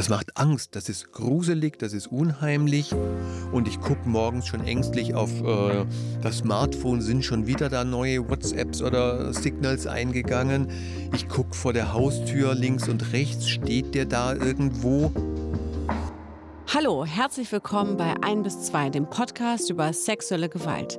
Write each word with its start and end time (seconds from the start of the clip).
Das 0.00 0.08
macht 0.08 0.38
Angst, 0.38 0.76
das 0.76 0.88
ist 0.88 1.12
gruselig, 1.12 1.78
das 1.78 1.92
ist 1.92 2.06
unheimlich. 2.06 2.94
Und 3.52 3.68
ich 3.68 3.78
gucke 3.82 4.08
morgens 4.08 4.46
schon 4.46 4.64
ängstlich 4.64 5.14
auf 5.14 5.30
äh, 5.42 5.84
das 6.22 6.38
Smartphone, 6.38 7.02
sind 7.02 7.22
schon 7.22 7.46
wieder 7.46 7.68
da 7.68 7.84
neue 7.84 8.26
WhatsApps 8.26 8.80
oder 8.80 9.34
Signals 9.34 9.86
eingegangen. 9.86 10.70
Ich 11.12 11.28
gucke 11.28 11.54
vor 11.54 11.74
der 11.74 11.92
Haustür 11.92 12.54
links 12.54 12.88
und 12.88 13.12
rechts, 13.12 13.46
steht 13.46 13.94
der 13.94 14.06
da 14.06 14.32
irgendwo? 14.32 15.12
Hallo, 16.72 17.04
herzlich 17.04 17.52
willkommen 17.52 17.98
bei 17.98 18.14
1 18.22 18.42
bis 18.42 18.62
2, 18.62 18.88
dem 18.88 19.04
Podcast 19.04 19.68
über 19.68 19.92
sexuelle 19.92 20.48
Gewalt. 20.48 20.98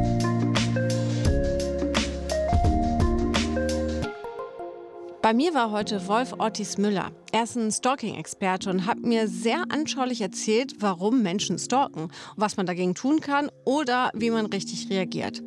Bei 5.21 5.35
mir 5.35 5.53
war 5.53 5.69
heute 5.69 6.07
Wolf 6.07 6.33
Ortiz 6.39 6.79
Müller. 6.79 7.11
Er 7.31 7.43
ist 7.43 7.55
ein 7.55 7.71
Stalking-Experte 7.71 8.71
und 8.71 8.87
hat 8.87 8.97
mir 9.03 9.27
sehr 9.27 9.63
anschaulich 9.69 10.19
erzählt, 10.19 10.73
warum 10.79 11.21
Menschen 11.21 11.59
stalken, 11.59 12.09
was 12.35 12.57
man 12.57 12.65
dagegen 12.65 12.95
tun 12.95 13.21
kann 13.21 13.51
oder 13.63 14.09
wie 14.15 14.31
man 14.31 14.47
richtig 14.47 14.89
reagiert. 14.89 15.41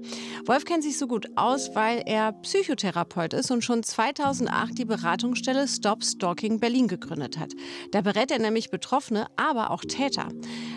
Wolf 0.46 0.64
kennt 0.64 0.84
sich 0.84 0.96
so 0.96 1.08
gut 1.08 1.26
aus, 1.36 1.74
weil 1.74 2.02
er 2.06 2.32
Psychotherapeut 2.32 3.34
ist 3.34 3.50
und 3.50 3.64
schon 3.64 3.82
2008 3.82 4.78
die 4.78 4.84
Beratungsstelle 4.84 5.66
Stop 5.66 6.04
Stalking 6.04 6.60
Berlin 6.60 6.86
gegründet 6.86 7.38
hat. 7.38 7.52
Da 7.90 8.00
berät 8.00 8.30
er 8.30 8.38
nämlich 8.38 8.70
Betroffene, 8.70 9.26
aber 9.36 9.72
auch 9.72 9.82
Täter. 9.82 10.28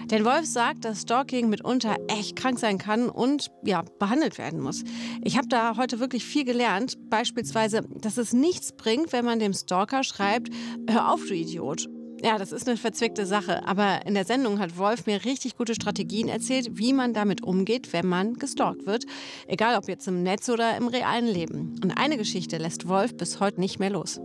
Denn 0.06 0.26
Wolf 0.26 0.46
sagt, 0.46 0.86
dass 0.86 1.02
Stalking 1.02 1.50
mitunter 1.50 1.96
echt 2.08 2.36
krank 2.36 2.60
sein 2.60 2.80
kann 2.80 3.10
und 3.10 3.52
ja, 3.64 3.84
behandelt 4.00 4.38
werden 4.38 4.60
muss. 4.60 4.84
Ich 5.24 5.38
habe 5.38 5.48
da 5.48 5.78
heute 5.78 6.00
wirklich 6.00 6.26
viel 6.26 6.46
gelernt, 6.46 6.98
beispielsweise, 7.10 7.84
dass 8.02 8.18
es 8.18 8.34
nichts 8.34 8.72
bringt, 8.72 8.87
wenn 9.12 9.26
man 9.26 9.40
dem 9.40 9.54
Stalker 9.54 10.04
schreibt, 10.04 10.50
Hör 10.90 11.14
auf, 11.14 11.26
du 11.28 11.34
Idiot. 11.34 11.88
Ja, 12.24 12.40
das 12.40 12.52
ist 12.52 12.68
eine 12.68 12.78
verzwickte 12.78 13.28
Sache, 13.28 13.68
aber 13.68 14.06
in 14.08 14.16
der 14.16 14.26
Sendung 14.26 14.58
hat 14.58 14.78
Wolf 14.78 15.06
mir 15.06 15.24
richtig 15.24 15.56
gute 15.56 15.76
Strategien 15.76 16.30
erzählt, 16.30 16.70
wie 16.72 16.92
man 16.92 17.14
damit 17.14 17.44
umgeht, 17.44 17.94
wenn 17.94 18.08
man 18.08 18.34
gestalkt 18.36 18.88
wird, 18.88 19.06
egal 19.46 19.78
ob 19.78 19.88
jetzt 19.88 20.08
im 20.08 20.24
Netz 20.24 20.50
oder 20.50 20.76
im 20.78 20.88
realen 20.88 21.28
Leben. 21.28 21.80
Und 21.84 21.92
eine 21.92 22.18
Geschichte 22.18 22.58
lässt 22.58 22.88
Wolf 22.88 23.16
bis 23.16 23.40
heute 23.40 23.60
nicht 23.60 23.80
mehr 23.80 23.92
los. 23.92 24.20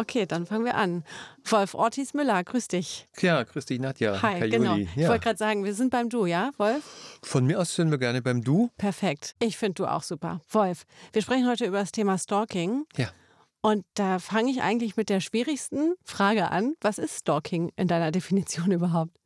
Okay, 0.00 0.24
dann 0.24 0.46
fangen 0.46 0.64
wir 0.64 0.76
an. 0.76 1.04
Wolf 1.44 1.74
Ortiz 1.74 2.14
Müller, 2.14 2.42
grüß 2.42 2.68
dich. 2.68 3.06
Ja, 3.20 3.42
grüß 3.42 3.66
dich, 3.66 3.78
Nadja. 3.78 4.22
Hi, 4.22 4.36
Herr 4.38 4.48
genau. 4.48 4.72
Juli. 4.76 4.88
Ich 4.96 5.06
wollte 5.06 5.24
gerade 5.24 5.36
sagen, 5.36 5.62
wir 5.62 5.74
sind 5.74 5.90
beim 5.90 6.08
Du, 6.08 6.24
ja, 6.24 6.52
Wolf? 6.56 6.82
Von 7.22 7.44
mir 7.44 7.60
aus 7.60 7.74
sind 7.74 7.90
wir 7.90 7.98
gerne 7.98 8.22
beim 8.22 8.42
Du. 8.42 8.70
Perfekt. 8.78 9.34
Ich 9.40 9.58
finde 9.58 9.74
du 9.74 9.86
auch 9.86 10.02
super. 10.02 10.40
Wolf, 10.50 10.86
wir 11.12 11.20
sprechen 11.20 11.46
heute 11.46 11.66
über 11.66 11.80
das 11.80 11.92
Thema 11.92 12.16
Stalking. 12.16 12.86
Ja. 12.96 13.10
Und 13.62 13.84
da 13.94 14.18
fange 14.18 14.50
ich 14.50 14.62
eigentlich 14.62 14.96
mit 14.96 15.10
der 15.10 15.20
schwierigsten 15.20 15.94
Frage 16.02 16.50
an. 16.50 16.74
Was 16.80 16.98
ist 16.98 17.18
Stalking 17.18 17.70
in 17.76 17.88
deiner 17.88 18.10
Definition 18.12 18.72
überhaupt? 18.72 19.18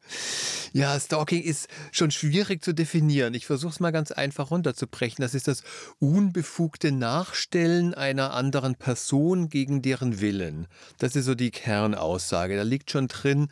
Ja, 0.73 0.99
Stalking 0.99 1.41
ist 1.41 1.69
schon 1.93 2.11
schwierig 2.11 2.65
zu 2.65 2.75
definieren. 2.75 3.33
Ich 3.35 3.47
versuche 3.47 3.71
es 3.73 3.81
mal 3.81 3.93
ganz 3.93 4.11
einfach 4.11 4.51
runterzubrechen. 4.51 5.23
Das 5.23 5.35
ist 5.35 5.47
das 5.47 5.63
unbefugte 6.01 6.91
Nachstellen 6.91 7.95
einer 7.95 8.35
anderen 8.35 8.75
Person 8.75 9.49
gegen 9.49 9.83
deren 9.83 10.21
Willen. 10.21 10.67
Das 10.99 11.15
ist 11.15 11.27
so 11.27 11.37
die 11.37 11.53
Kernaussage. 11.53 12.57
Da 12.57 12.65
liegt 12.65 12.91
schon 12.91 13.07
drin, 13.07 13.49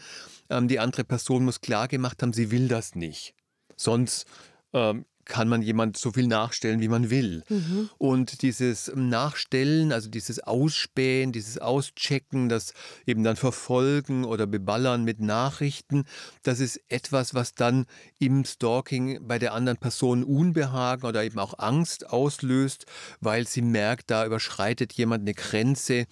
ähm, 0.50 0.66
die 0.66 0.80
andere 0.80 1.05
Person 1.05 1.44
muss 1.44 1.60
klargemacht 1.60 2.22
haben, 2.22 2.33
sie 2.33 2.50
will 2.50 2.66
das 2.66 2.97
nicht. 2.97 3.34
Sonst 3.77 4.27
ähm, 4.72 5.05
kann 5.25 5.48
man 5.48 5.62
jemand 5.62 5.97
so 5.97 6.11
viel 6.11 6.27
nachstellen, 6.27 6.81
wie 6.81 6.88
man 6.88 7.10
will. 7.10 7.43
Mhm. 7.49 7.91
Und 7.99 8.43
dieses 8.43 8.93
Nachstellen, 8.94 9.93
also 9.93 10.09
dieses 10.09 10.41
Ausspähen, 10.41 11.33
dieses 11.33 11.59
Auschecken, 11.59 12.49
das 12.49 12.75
eben 13.06 13.22
dann 13.22 13.37
Verfolgen 13.37 14.25
oder 14.25 14.47
Beballern 14.47 15.05
mit 15.05 15.21
Nachrichten, 15.21 16.05
das 16.43 16.60
ist 16.60 16.81
etwas, 16.88 17.34
was 17.34 17.55
dann 17.55 17.87
im 18.19 18.44
Stalking 18.44 19.27
bei 19.27 19.38
der 19.38 19.55
anderen 19.55 19.78
Person 19.78 20.25
Unbehagen 20.25 21.06
oder 21.06 21.22
eben 21.25 21.39
auch 21.39 21.59
Angst 21.59 22.10
auslöst, 22.10 22.87
weil 23.21 23.47
sie 23.47 23.62
merkt, 23.62 24.10
da 24.10 24.27
überschreitet 24.27 24.93
jemand 24.94 25.22
eine 25.22 25.34
Grenze, 25.34 26.06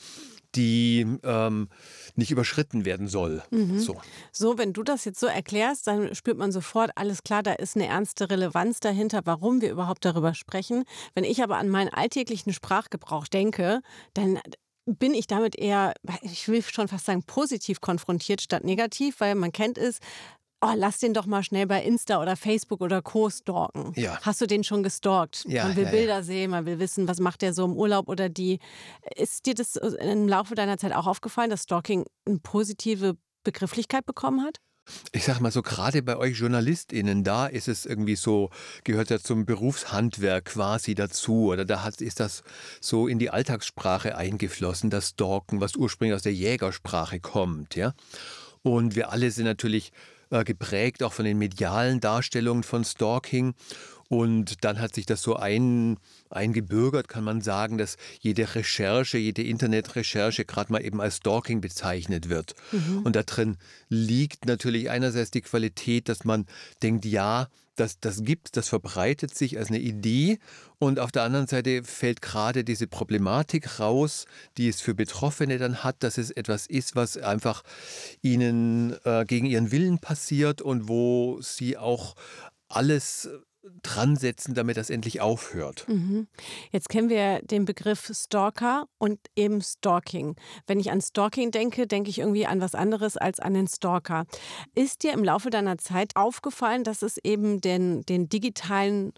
die 0.55 1.07
ähm, 1.23 1.69
nicht 2.17 2.31
überschritten 2.31 2.85
werden 2.85 3.09
soll. 3.09 3.43
Mhm. 3.51 3.79
So. 3.79 4.01
so, 4.33 4.59
wenn 4.59 4.73
du 4.73 4.83
das 4.83 5.05
jetzt 5.05 5.21
so 5.21 5.27
erklärst, 5.27 5.87
dann 5.87 6.15
spürt 6.15 6.39
man 6.39 6.53
sofort, 6.53 6.91
alles 6.97 7.23
klar, 7.23 7.43
da 7.43 7.53
ist 7.53 7.77
eine 7.77 7.87
ernste 7.87 8.31
Relevanz 8.31 8.81
dahinter, 8.81 9.23
warum 9.25 9.61
wir 9.61 9.71
überhaupt 9.71 10.05
darüber 10.05 10.35
sprechen. 10.35 10.85
Wenn 11.15 11.25
ich 11.25 11.43
aber 11.43 11.59
an 11.59 11.69
meinen 11.69 11.91
alltäglichen 11.91 12.53
Sprachgebrauch 12.53 13.29
denke, 13.29 13.81
dann 14.15 14.41
bin 14.87 15.15
ich 15.15 15.27
damit 15.27 15.57
eher, 15.57 15.95
ich 16.23 16.49
will 16.49 16.63
schon 16.63 16.89
fast 16.89 17.07
sagen, 17.07 17.23
positiv 17.23 17.81
konfrontiert 17.81 18.41
statt 18.41 18.65
negativ, 18.65 19.21
weil 19.21 19.35
man 19.35 19.53
kennt 19.53 19.79
es, 19.79 19.99
oh, 20.61 20.73
lass 20.77 20.99
den 20.99 21.15
doch 21.15 21.27
mal 21.27 21.43
schnell 21.43 21.67
bei 21.67 21.83
Insta 21.83 22.21
oder 22.21 22.37
Facebook 22.37 22.81
oder 22.81 23.03
Co. 23.03 23.31
stalken. 23.31 23.93
Ja. 23.97 24.19
Hast 24.23 24.41
du 24.41 24.47
den 24.47 24.65
schon 24.65 24.83
gestalkt? 24.83 25.45
Ja, 25.47 25.65
man 25.65 25.77
will 25.77 25.85
ja, 25.85 25.91
Bilder 25.91 26.23
sehen, 26.23 26.51
man 26.51 26.67
will 26.67 26.79
wissen, 26.79 27.09
was 27.09 27.21
macht 27.21 27.43
der 27.43 27.55
so 27.55 27.65
im 27.65 27.73
Urlaub 27.73 28.09
oder 28.09 28.29
die. 28.29 28.59
Ist 29.17 29.47
dir 29.47 29.55
das 29.55 29.77
im 29.77 30.29
Laufe 30.29 30.55
deiner 30.55 30.79
Zeit 30.79 30.93
auch 30.93 31.07
aufgefallen, 31.07 31.51
dass 31.51 31.63
Stalking 31.63 32.05
eine 32.27 32.39
positive 32.39 33.17
Begrifflichkeit 33.45 34.07
bekommen 34.07 34.43
hat? 34.43 34.57
Ich 35.13 35.25
sag 35.25 35.41
mal 35.41 35.53
so, 35.53 35.63
gerade 35.63 36.03
bei 36.03 36.17
euch 36.17 36.39
JournalistInnen, 36.39 37.23
da 37.23 37.47
ist 37.47 37.69
es 37.69 37.87
irgendwie 37.87 38.17
so, 38.17 38.51
gehört 38.83 39.11
ja 39.11 39.21
zum 39.21 39.47
Berufshandwerk 39.47 40.47
quasi 40.47 40.95
dazu. 40.95 41.51
Oder 41.53 41.65
da 41.65 41.83
hat, 41.85 42.01
ist 42.01 42.19
das 42.19 42.43
so 42.81 43.07
in 43.07 43.19
die 43.19 43.31
Alltagssprache 43.31 44.17
eingeflossen, 44.17 44.91
das 44.91 45.11
Stalken, 45.11 45.61
was 45.61 45.77
ursprünglich 45.77 46.17
aus 46.17 46.23
der 46.23 46.35
Jägersprache 46.35 47.21
kommt, 47.21 47.77
ja. 47.77 47.95
Und 48.63 48.95
wir 48.95 49.11
alle 49.11 49.31
sind 49.31 49.45
natürlich 49.45 49.93
äh, 50.31 50.45
geprägt 50.45 51.03
auch 51.03 51.13
von 51.13 51.25
den 51.25 51.39
medialen 51.39 52.01
Darstellungen 52.01 52.63
von 52.63 52.85
Stalking. 52.85 53.55
Und 54.11 54.65
dann 54.65 54.81
hat 54.81 54.93
sich 54.93 55.07
das 55.07 55.23
so 55.23 55.37
ein, 55.37 55.97
eingebürgert, 56.31 57.07
kann 57.07 57.23
man 57.23 57.43
sagen, 57.43 57.79
dass 57.79 57.97
jede 58.19 58.57
Recherche, 58.57 59.19
jede 59.19 59.45
Internetrecherche 59.45 60.45
gerade 60.45 60.73
mal 60.73 60.85
eben 60.85 61.01
als 61.01 61.19
Stalking 61.19 61.61
bezeichnet 61.61 62.29
wird. 62.29 62.57
Mhm. 62.73 63.03
Und 63.05 63.15
da 63.15 63.23
drin 63.23 63.57
liegt 63.89 64.47
natürlich 64.47 64.91
einerseits 64.91 65.31
die 65.31 65.43
Qualität, 65.43 66.09
dass 66.09 66.25
man 66.25 66.47
denkt, 66.83 67.05
ja, 67.05 67.47
das, 67.77 68.01
das 68.01 68.25
gibt, 68.25 68.57
das 68.57 68.69
verbreitet 68.69 69.33
sich 69.33 69.57
als 69.57 69.69
eine 69.69 69.79
Idee. 69.79 70.41
Und 70.81 70.99
auf 70.99 71.13
der 71.13 71.23
anderen 71.23 71.47
Seite 71.47 71.85
fällt 71.85 72.21
gerade 72.21 72.65
diese 72.65 72.89
Problematik 72.89 73.79
raus, 73.79 74.25
die 74.57 74.69
es 74.69 74.81
für 74.81 74.95
Betroffene 74.95 75.57
dann 75.59 75.85
hat, 75.85 76.03
dass 76.03 76.19
es 76.19 76.33
etwas 76.33 76.67
ist, 76.67 76.97
was 76.97 77.17
einfach 77.17 77.63
ihnen 78.23 78.97
äh, 79.05 79.25
gegen 79.25 79.47
ihren 79.47 79.71
Willen 79.71 80.01
passiert 80.01 80.61
und 80.63 80.89
wo 80.89 81.41
sie 81.43 81.79
auch 81.79 82.17
alles 82.67 83.29
dran 83.83 84.17
setzen, 84.17 84.55
damit 84.55 84.77
das 84.77 84.91
endlich 84.91 85.21
aufhört. 85.21 85.87
Mhm. 85.89 86.29
Jetzt 86.71 86.89
kennen 86.89 87.09
wir 87.09 87.41
den 87.43 87.65
Begriff 87.65 88.11
Stalker 88.15 88.87
und 88.99 89.19
eben 89.37 89.61
Stalking. 89.61 90.37
Wenn 90.67 90.81
ich 90.81 90.91
an 90.91 91.01
Stalking 91.01 91.51
denke, 91.51 91.87
denke 91.87 92.11
ich 92.11 92.19
irgendwie 92.19 92.47
an 92.47 92.61
was 92.61 92.75
anderes 92.75 93.17
als 93.17 93.39
an 93.41 93.55
den 93.55 93.69
Stalker. 93.69 94.25
Ist 94.75 95.03
dir 95.03 95.13
im 95.13 95.25
Laufe 95.25 95.51
deiner 95.51 95.79
Zeit 95.79 96.17
aufgefallen, 96.17 96.85
dass 96.85 97.03
es 97.03 97.19
eben 97.23 97.61
den, 97.61 98.03
den 98.03 98.29
digitalen 98.29 99.13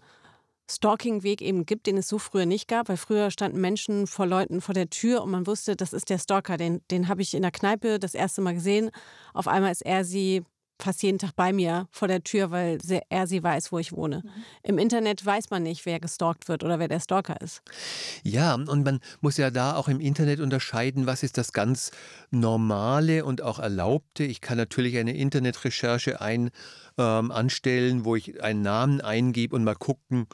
Stalking-Weg 0.69 1.41
eben 1.41 1.65
gibt, 1.65 1.87
den 1.87 1.97
es 1.97 2.07
so 2.07 2.17
früher 2.17 2.45
nicht 2.45 2.67
gab, 2.67 2.89
weil 2.89 2.97
früher 2.97 3.31
standen 3.31 3.59
Menschen 3.59 4.07
vor 4.07 4.25
Leuten 4.25 4.61
vor 4.61 4.73
der 4.73 4.89
Tür 4.89 5.21
und 5.21 5.31
man 5.31 5.45
wusste, 5.45 5.75
das 5.75 5.93
ist 5.93 6.09
der 6.09 6.19
Stalker, 6.19 6.57
den, 6.57 6.81
den 6.89 7.07
habe 7.09 7.21
ich 7.21 7.33
in 7.33 7.41
der 7.41 7.51
Kneipe 7.51 7.99
das 7.99 8.15
erste 8.15 8.41
Mal 8.41 8.53
gesehen. 8.53 8.89
Auf 9.33 9.47
einmal 9.47 9.71
ist 9.71 9.85
er 9.85 10.05
sie 10.05 10.43
fast 10.79 11.03
jeden 11.03 11.19
Tag 11.19 11.35
bei 11.35 11.53
mir 11.53 11.87
vor 11.91 12.07
der 12.07 12.23
Tür, 12.23 12.51
weil 12.51 12.79
er 13.09 13.27
sie 13.27 13.41
weiß, 13.41 13.71
wo 13.71 13.79
ich 13.79 13.91
wohne. 13.91 14.21
Mhm. 14.23 14.29
Im 14.63 14.77
Internet 14.77 15.25
weiß 15.25 15.49
man 15.49 15.63
nicht, 15.63 15.85
wer 15.85 15.99
gestalkt 15.99 16.47
wird 16.47 16.63
oder 16.63 16.79
wer 16.79 16.87
der 16.87 16.99
Stalker 16.99 17.39
ist. 17.41 17.61
Ja, 18.23 18.55
und 18.55 18.83
man 18.83 18.99
muss 19.21 19.37
ja 19.37 19.51
da 19.51 19.75
auch 19.75 19.87
im 19.87 19.99
Internet 19.99 20.39
unterscheiden, 20.39 21.05
was 21.05 21.23
ist 21.23 21.37
das 21.37 21.53
ganz 21.53 21.91
Normale 22.31 23.25
und 23.25 23.41
auch 23.41 23.59
Erlaubte. 23.59 24.23
Ich 24.23 24.41
kann 24.41 24.57
natürlich 24.57 24.97
eine 24.97 25.15
Internetrecherche 25.15 26.21
ein, 26.21 26.49
ähm, 26.97 27.31
anstellen, 27.31 28.05
wo 28.05 28.15
ich 28.15 28.43
einen 28.43 28.61
Namen 28.61 29.01
eingebe 29.01 29.55
und 29.55 29.63
mal 29.63 29.75
gucken, 29.75 30.27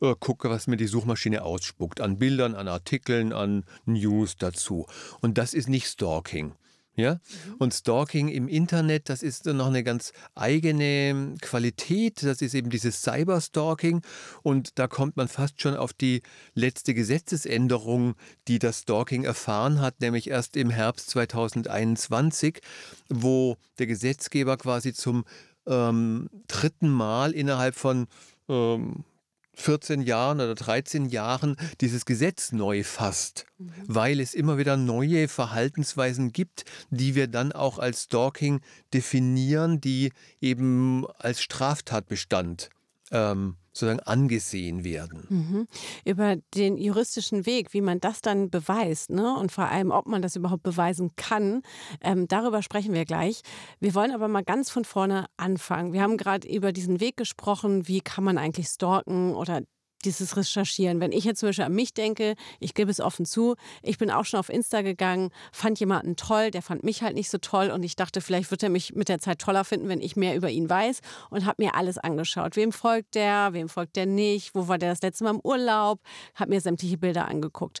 äh, 0.00 0.14
gucke, 0.18 0.50
was 0.50 0.66
mir 0.66 0.76
die 0.76 0.86
Suchmaschine 0.86 1.42
ausspuckt. 1.42 2.00
An 2.00 2.18
Bildern, 2.18 2.54
an 2.54 2.68
Artikeln, 2.68 3.32
an 3.32 3.64
News 3.84 4.36
dazu. 4.36 4.86
Und 5.20 5.38
das 5.38 5.54
ist 5.54 5.68
nicht 5.68 5.86
Stalking. 5.86 6.54
Ja? 6.94 7.14
Mhm. 7.14 7.54
Und 7.58 7.74
Stalking 7.74 8.28
im 8.28 8.48
Internet, 8.48 9.08
das 9.08 9.22
ist 9.22 9.46
noch 9.46 9.68
eine 9.68 9.82
ganz 9.82 10.12
eigene 10.34 11.34
Qualität. 11.40 12.22
Das 12.22 12.42
ist 12.42 12.54
eben 12.54 12.70
dieses 12.70 13.02
Cyberstalking. 13.02 14.02
Und 14.42 14.78
da 14.78 14.88
kommt 14.88 15.16
man 15.16 15.28
fast 15.28 15.60
schon 15.60 15.74
auf 15.74 15.92
die 15.92 16.22
letzte 16.54 16.94
Gesetzesänderung, 16.94 18.14
die 18.48 18.58
das 18.58 18.80
Stalking 18.80 19.24
erfahren 19.24 19.80
hat, 19.80 20.00
nämlich 20.00 20.28
erst 20.28 20.56
im 20.56 20.70
Herbst 20.70 21.10
2021, 21.10 22.60
wo 23.08 23.56
der 23.78 23.86
Gesetzgeber 23.86 24.56
quasi 24.56 24.92
zum 24.92 25.24
ähm, 25.66 26.28
dritten 26.48 26.90
Mal 26.90 27.32
innerhalb 27.32 27.74
von 27.74 28.06
ähm, 28.48 29.04
14 29.54 30.02
Jahren 30.02 30.40
oder 30.40 30.54
13 30.54 31.06
Jahren 31.06 31.56
dieses 31.80 32.04
Gesetz 32.04 32.52
neu 32.52 32.84
fasst, 32.84 33.44
mhm. 33.58 33.72
weil 33.86 34.20
es 34.20 34.34
immer 34.34 34.58
wieder 34.58 34.76
neue 34.76 35.28
Verhaltensweisen 35.28 36.32
gibt, 36.32 36.64
die 36.90 37.14
wir 37.14 37.26
dann 37.26 37.52
auch 37.52 37.78
als 37.78 38.04
Stalking 38.04 38.60
definieren, 38.94 39.80
die 39.80 40.12
eben 40.40 41.06
als 41.18 41.42
Straftatbestand 41.42 42.70
ähm, 43.10 43.56
sozusagen 43.72 44.00
angesehen 44.00 44.84
werden. 44.84 45.24
Mhm. 45.28 45.68
Über 46.04 46.36
den 46.54 46.76
juristischen 46.76 47.46
Weg, 47.46 47.72
wie 47.72 47.80
man 47.80 48.00
das 48.00 48.20
dann 48.20 48.50
beweist 48.50 49.10
ne? 49.10 49.34
und 49.36 49.50
vor 49.50 49.64
allem, 49.64 49.90
ob 49.90 50.06
man 50.06 50.20
das 50.22 50.36
überhaupt 50.36 50.62
beweisen 50.62 51.12
kann, 51.16 51.62
ähm, 52.02 52.28
darüber 52.28 52.62
sprechen 52.62 52.92
wir 52.92 53.04
gleich. 53.04 53.40
Wir 53.80 53.94
wollen 53.94 54.12
aber 54.12 54.28
mal 54.28 54.44
ganz 54.44 54.70
von 54.70 54.84
vorne 54.84 55.26
anfangen. 55.36 55.92
Wir 55.92 56.02
haben 56.02 56.18
gerade 56.18 56.46
über 56.48 56.72
diesen 56.72 57.00
Weg 57.00 57.16
gesprochen, 57.16 57.88
wie 57.88 58.00
kann 58.00 58.24
man 58.24 58.36
eigentlich 58.36 58.68
stalken 58.68 59.34
oder 59.34 59.62
dieses 60.04 60.36
Recherchieren. 60.36 61.00
Wenn 61.00 61.12
ich 61.12 61.24
jetzt 61.24 61.40
zum 61.40 61.48
Beispiel 61.48 61.64
an 61.64 61.74
mich 61.74 61.94
denke, 61.94 62.34
ich 62.60 62.74
gebe 62.74 62.90
es 62.90 63.00
offen 63.00 63.24
zu, 63.24 63.56
ich 63.82 63.98
bin 63.98 64.10
auch 64.10 64.24
schon 64.24 64.40
auf 64.40 64.48
Insta 64.48 64.82
gegangen, 64.82 65.30
fand 65.52 65.80
jemanden 65.80 66.16
toll, 66.16 66.50
der 66.50 66.62
fand 66.62 66.84
mich 66.84 67.02
halt 67.02 67.14
nicht 67.14 67.30
so 67.30 67.38
toll 67.38 67.70
und 67.70 67.82
ich 67.82 67.96
dachte, 67.96 68.20
vielleicht 68.20 68.50
wird 68.50 68.62
er 68.62 68.68
mich 68.68 68.94
mit 68.94 69.08
der 69.08 69.18
Zeit 69.18 69.38
toller 69.38 69.64
finden, 69.64 69.88
wenn 69.88 70.00
ich 70.00 70.16
mehr 70.16 70.36
über 70.36 70.50
ihn 70.50 70.68
weiß 70.68 71.00
und 71.30 71.46
habe 71.46 71.62
mir 71.62 71.74
alles 71.74 71.98
angeschaut. 71.98 72.56
Wem 72.56 72.72
folgt 72.72 73.14
der, 73.14 73.52
wem 73.52 73.68
folgt 73.68 73.96
der 73.96 74.06
nicht, 74.06 74.54
wo 74.54 74.68
war 74.68 74.78
der 74.78 74.90
das 74.90 75.02
letzte 75.02 75.24
Mal 75.24 75.30
im 75.30 75.40
Urlaub, 75.42 76.00
habe 76.34 76.50
mir 76.50 76.60
sämtliche 76.60 76.98
Bilder 76.98 77.28
angeguckt. 77.28 77.80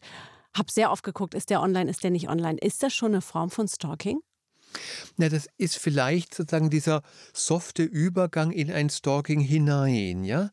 Habe 0.56 0.70
sehr 0.70 0.90
oft 0.90 1.02
geguckt, 1.02 1.34
ist 1.34 1.50
der 1.50 1.62
online, 1.62 1.90
ist 1.90 2.04
der 2.04 2.10
nicht 2.10 2.28
online. 2.28 2.58
Ist 2.58 2.82
das 2.82 2.92
schon 2.92 3.12
eine 3.12 3.22
Form 3.22 3.50
von 3.50 3.68
Stalking? 3.68 4.20
Na, 5.16 5.28
das 5.28 5.48
ist 5.58 5.78
vielleicht 5.78 6.34
sozusagen 6.34 6.70
dieser 6.70 7.02
softe 7.32 7.82
Übergang 7.82 8.50
in 8.50 8.70
ein 8.70 8.90
Stalking 8.90 9.40
hinein, 9.40 10.24
ja? 10.24 10.50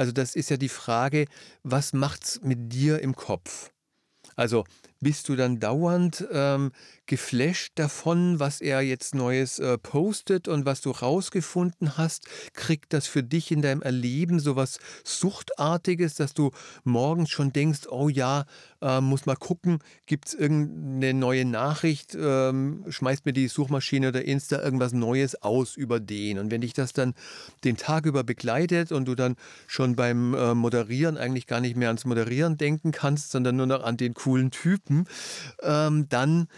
Also 0.00 0.12
das 0.12 0.34
ist 0.34 0.48
ja 0.48 0.56
die 0.56 0.70
Frage, 0.70 1.26
was 1.62 1.92
macht's 1.92 2.40
mit 2.42 2.72
dir 2.72 3.00
im 3.00 3.14
Kopf? 3.14 3.70
Also 4.34 4.64
bist 5.00 5.28
du 5.28 5.36
dann 5.36 5.60
dauernd 5.60 6.26
ähm, 6.30 6.72
geflasht 7.06 7.72
davon, 7.74 8.38
was 8.38 8.60
er 8.60 8.82
jetzt 8.82 9.14
Neues 9.14 9.58
äh, 9.58 9.78
postet 9.78 10.46
und 10.46 10.64
was 10.66 10.80
du 10.80 10.90
rausgefunden 10.90 11.96
hast? 11.96 12.26
Kriegt 12.54 12.92
das 12.92 13.06
für 13.06 13.22
dich 13.22 13.50
in 13.50 13.62
deinem 13.62 13.82
Erleben 13.82 14.38
so 14.38 14.56
was 14.56 14.78
Suchtartiges, 15.02 16.14
dass 16.14 16.34
du 16.34 16.50
morgens 16.84 17.30
schon 17.30 17.52
denkst, 17.52 17.88
oh 17.90 18.08
ja, 18.08 18.44
äh, 18.80 19.00
muss 19.00 19.26
mal 19.26 19.36
gucken, 19.36 19.78
gibt 20.06 20.28
es 20.28 20.34
irgendeine 20.34 21.14
neue 21.14 21.44
Nachricht, 21.44 22.16
ähm, 22.18 22.84
schmeißt 22.88 23.26
mir 23.26 23.32
die 23.32 23.48
Suchmaschine 23.48 24.08
oder 24.08 24.24
Insta 24.24 24.62
irgendwas 24.62 24.92
Neues 24.92 25.42
aus 25.42 25.76
über 25.76 25.98
den. 25.98 26.38
Und 26.38 26.50
wenn 26.50 26.60
dich 26.60 26.74
das 26.74 26.92
dann 26.92 27.14
den 27.64 27.76
Tag 27.76 28.06
über 28.06 28.22
begleitet 28.22 28.92
und 28.92 29.06
du 29.06 29.14
dann 29.14 29.36
schon 29.66 29.96
beim 29.96 30.34
äh, 30.34 30.54
Moderieren 30.54 31.16
eigentlich 31.16 31.46
gar 31.46 31.60
nicht 31.60 31.76
mehr 31.76 31.88
ans 31.88 32.04
Moderieren 32.04 32.56
denken 32.56 32.92
kannst, 32.92 33.30
sondern 33.30 33.56
nur 33.56 33.66
noch 33.66 33.82
an 33.82 33.96
den 33.96 34.14
coolen 34.14 34.50
Typen, 34.90 35.06
ähm, 35.62 36.08
dann 36.08 36.48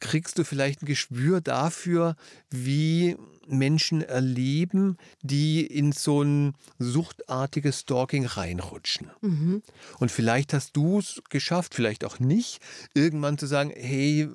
kriegst 0.00 0.38
du 0.38 0.44
vielleicht 0.44 0.82
ein 0.82 0.86
Gespür 0.86 1.42
dafür, 1.42 2.16
wie 2.50 3.16
Menschen 3.46 4.00
erleben, 4.00 4.96
die 5.20 5.66
in 5.66 5.92
so 5.92 6.22
ein 6.22 6.54
suchtartiges 6.78 7.80
Stalking 7.80 8.24
reinrutschen. 8.24 9.10
Mhm. 9.20 9.62
Und 9.98 10.10
vielleicht 10.10 10.54
hast 10.54 10.74
du 10.76 11.00
es 11.00 11.20
geschafft, 11.28 11.74
vielleicht 11.74 12.04
auch 12.04 12.18
nicht, 12.18 12.60
irgendwann 12.94 13.36
zu 13.36 13.46
sagen, 13.46 13.70
hey, 13.76 14.28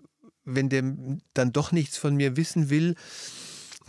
wenn 0.45 0.69
der 0.69 0.83
dann 1.33 1.51
doch 1.51 1.71
nichts 1.71 1.97
von 1.97 2.15
mir 2.15 2.37
wissen 2.37 2.69
will, 2.69 2.95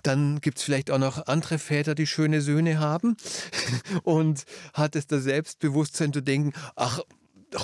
dann 0.03 0.41
gibt 0.41 0.59
es 0.59 0.65
vielleicht 0.65 0.91
auch 0.91 0.99
noch 0.99 1.27
andere 1.27 1.59
Väter, 1.59 1.95
die 1.95 2.07
schöne 2.07 2.41
Söhne 2.41 2.79
haben 2.79 3.17
und 4.03 4.45
hat 4.73 4.97
es 4.97 5.07
das 5.07 5.25
Selbstbewusstsein 5.25 6.13
zu 6.13 6.23
denken, 6.23 6.53
ach, 6.75 7.01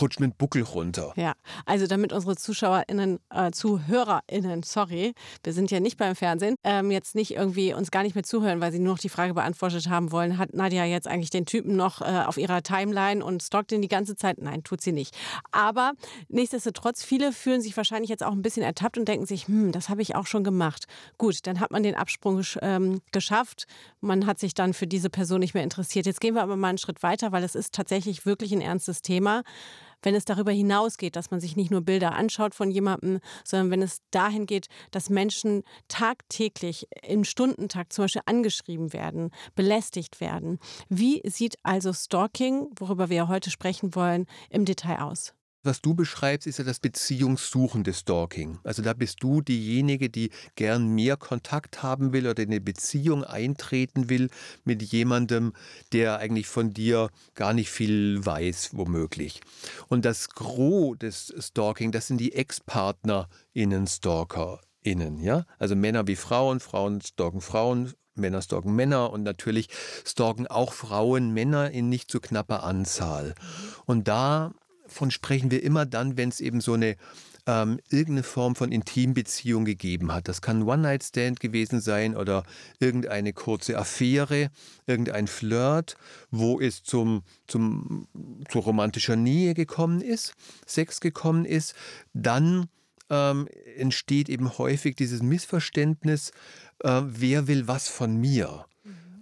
rutscht 0.01 0.21
mit 0.21 0.39
Buckel 0.39 0.63
runter. 0.63 1.13
Ja, 1.17 1.35
also 1.67 1.87
damit 1.87 2.13
unsere 2.13 2.37
ZuschauerInnen, 2.37 3.19
äh, 3.31 3.51
ZuhörerInnen, 3.51 4.63
sorry, 4.63 5.15
wir 5.43 5.53
sind 5.53 5.71
ja 5.71 5.81
nicht 5.81 5.97
beim 5.97 6.17
Fernsehen, 6.17 6.57
ähm, 6.65 6.91
jetzt 6.91 7.15
nicht 7.15 7.33
irgendwie 7.33 7.75
uns 7.75 7.91
gar 7.91 8.03
nicht 8.03 8.15
mehr 8.15 8.25
zuhören, 8.25 8.61
weil 8.61 8.73
sie 8.73 8.79
nur 8.79 8.95
noch 8.95 8.99
die 8.99 9.09
Frage 9.09 9.35
beantwortet 9.35 9.89
haben 9.89 10.13
wollen, 10.13 10.39
hat 10.39 10.55
Nadja 10.55 10.85
jetzt 10.85 11.07
eigentlich 11.07 11.31
den 11.31 11.47
Typen 11.47 11.77
noch 11.77 12.01
äh, 12.01 12.25
auf 12.27 12.39
ihrer 12.39 12.63
Timeline 12.63 13.25
und 13.25 13.43
stalkt 13.43 13.73
ihn 13.73 13.83
die 13.83 13.89
ganze 13.89 14.17
Zeit? 14.17 14.39
Nein, 14.41 14.65
tut 14.65 14.81
sie 14.81 14.93
nicht. 14.93 15.17
Aber 15.53 15.93
nichtsdestotrotz, 16.29 17.05
viele 17.05 17.33
fühlen 17.33 17.61
sich 17.61 17.77
wahrscheinlich 17.77 18.11
jetzt 18.11 18.23
auch 18.23 18.33
ein 18.33 18.43
bisschen 18.43 18.63
ertappt 18.63 18.99
und 18.99 19.07
denken 19.07 19.27
sich, 19.27 19.49
hm, 19.49 19.73
das 19.73 19.89
habe 19.89 20.03
ich 20.03 20.17
auch 20.17 20.27
schon 20.27 20.45
gemacht. 20.45 20.87
Gut, 21.19 21.47
dann 21.47 21.61
hat 21.61 21.71
man 21.71 21.83
den 21.83 21.95
Absprung 21.95 22.43
ähm, 22.63 23.01
geschafft. 23.13 23.67
Man 24.01 24.27
hat 24.27 24.39
sich 24.39 24.55
dann 24.55 24.75
für 24.75 24.87
diese 24.87 25.11
Person 25.11 25.41
nicht 25.41 25.55
mehr 25.55 25.63
interessiert. 25.63 26.07
Jetzt 26.07 26.21
gehen 26.21 26.35
wir 26.35 26.43
aber 26.43 26.57
mal 26.57 26.69
einen 26.69 26.79
Schritt 26.79 27.03
weiter, 27.03 27.33
weil 27.33 27.45
es 27.45 27.55
ist 27.55 27.75
tatsächlich 27.75 28.27
wirklich 28.27 28.53
ein 28.53 28.61
ernstes 28.61 29.03
Thema 29.03 29.43
wenn 30.05 30.15
es 30.15 30.25
darüber 30.25 30.53
hinausgeht, 30.53 31.17
dass 31.17 31.31
man 31.31 31.41
sich 31.41 31.57
nicht 31.57 31.71
nur 31.71 31.81
Bilder 31.81 32.15
anschaut 32.15 32.55
von 32.55 32.71
jemandem, 32.71 33.21
sondern 33.45 33.71
wenn 33.71 33.83
es 33.83 33.99
dahin 34.11 34.47
geht, 34.47 34.69
dass 34.91 35.11
Menschen 35.11 35.63
tagtäglich 35.89 36.87
im 37.03 37.25
Stundentakt 37.25 37.93
zum 37.93 38.05
Beispiel 38.05 38.23
angeschrieben 38.27 38.93
werden, 38.93 39.31
belästigt 39.55 40.21
werden. 40.21 40.59
Wie 40.89 41.23
sieht 41.25 41.57
also 41.63 41.93
Stalking, 41.93 42.69
worüber 42.79 43.09
wir 43.09 43.29
heute 43.29 43.51
sprechen 43.51 43.95
wollen, 43.95 44.27
im 44.51 44.65
Detail 44.65 45.03
aus? 45.03 45.35
Was 45.65 45.81
du 45.81 45.95
beschreibst, 45.95 46.47
ist 46.47 46.59
ja 46.59 46.65
das 46.65 46.79
beziehungssuchende 46.79 47.95
Stalking. 47.95 48.59
Also 48.65 48.83
da 48.83 48.93
bist 48.93 49.23
du 49.23 49.41
diejenige, 49.41 50.11
die 50.11 50.29
gern 50.57 50.89
mehr 50.89 51.17
Kontakt 51.17 51.83
haben 51.83 52.13
will 52.13 52.29
oder 52.29 52.43
in 52.43 52.51
eine 52.51 52.61
Beziehung 52.61 53.25
eintreten 53.25 54.11
will 54.11 54.29
mit 54.65 54.83
jemandem, 54.83 55.55
der 55.93 56.19
eigentlich 56.19 56.49
von 56.49 56.75
dir 56.75 57.09
gar 57.35 57.55
nicht 57.55 57.71
viel 57.71 58.25
weiß, 58.25 58.73
womöglich. 58.73 59.41
Und 59.89 60.05
das 60.05 60.29
Gros 60.29 60.99
des 60.99 61.35
Stalking, 61.39 61.93
das 61.93 62.09
sind 62.09 62.19
die 62.19 62.35
Ex-PartnerInnen, 62.35 63.87
StalkerInnen, 63.87 65.19
ja? 65.21 65.47
Also 65.59 65.77
Männer 65.77 66.07
wie 66.07 66.17
Frauen, 66.17 66.61
Frauen 66.61 67.01
stalken 67.01 67.41
Frauen, 67.41 67.95
Männer 68.17 68.43
stalken 68.43 68.77
Männer 68.77 69.11
und 69.11 69.23
natürlich 69.23 69.69
stalken 70.05 70.47
auch 70.47 70.75
Frauen 70.75 71.33
Männer 71.33 71.71
in 71.71 71.89
nicht 71.89 72.11
zu 72.11 72.21
knapper 72.21 72.65
Anzahl. 72.65 73.35
Und 73.87 74.09
da 74.09 74.53
davon 74.85 75.11
sprechen 75.11 75.51
wir 75.51 75.63
immer 75.63 75.87
dann, 75.87 76.17
wenn 76.17 76.29
es 76.29 76.41
eben 76.41 76.61
so 76.61 76.75
eine 76.75 76.97
ähm, 77.47 77.79
irgendeine 77.91 78.23
Form 78.23 78.55
von 78.55 78.73
Intimbeziehung 78.73 79.65
gegeben 79.65 80.13
hat. 80.13 80.29
Das 80.29 80.41
kann 80.41 80.61
ein 80.61 80.69
One-Night-Stand 80.69 81.41
gewesen 81.41 81.81
sein 81.81 82.17
oder 82.17 82.45
irgendeine 82.79 83.33
kurze 83.33 83.77
Affäre, 83.79 84.51
irgendein 84.87 85.27
Flirt, 85.27 85.97
wo 86.31 86.59
es 86.61 86.83
zum, 86.83 87.23
zum, 87.47 88.09
zu 88.49 88.61
romantischer 88.61 89.17
Nähe 89.17 89.55
gekommen 89.55 90.01
ist, 90.01 90.35
Sex 90.67 91.01
gekommen 91.01 91.45
ist. 91.45 91.75
Dann 92.15 92.69
ähm, 93.11 93.47
entsteht 93.77 94.31
eben 94.31 94.57
häufig 94.57 94.97
dieses 94.97 95.23
Missverständnis, 95.23 96.33
äh, 96.81 97.03
wer 97.05 97.47
will 97.47 97.69
was 97.69 97.89
von 97.89 98.17
mir? 98.17 98.65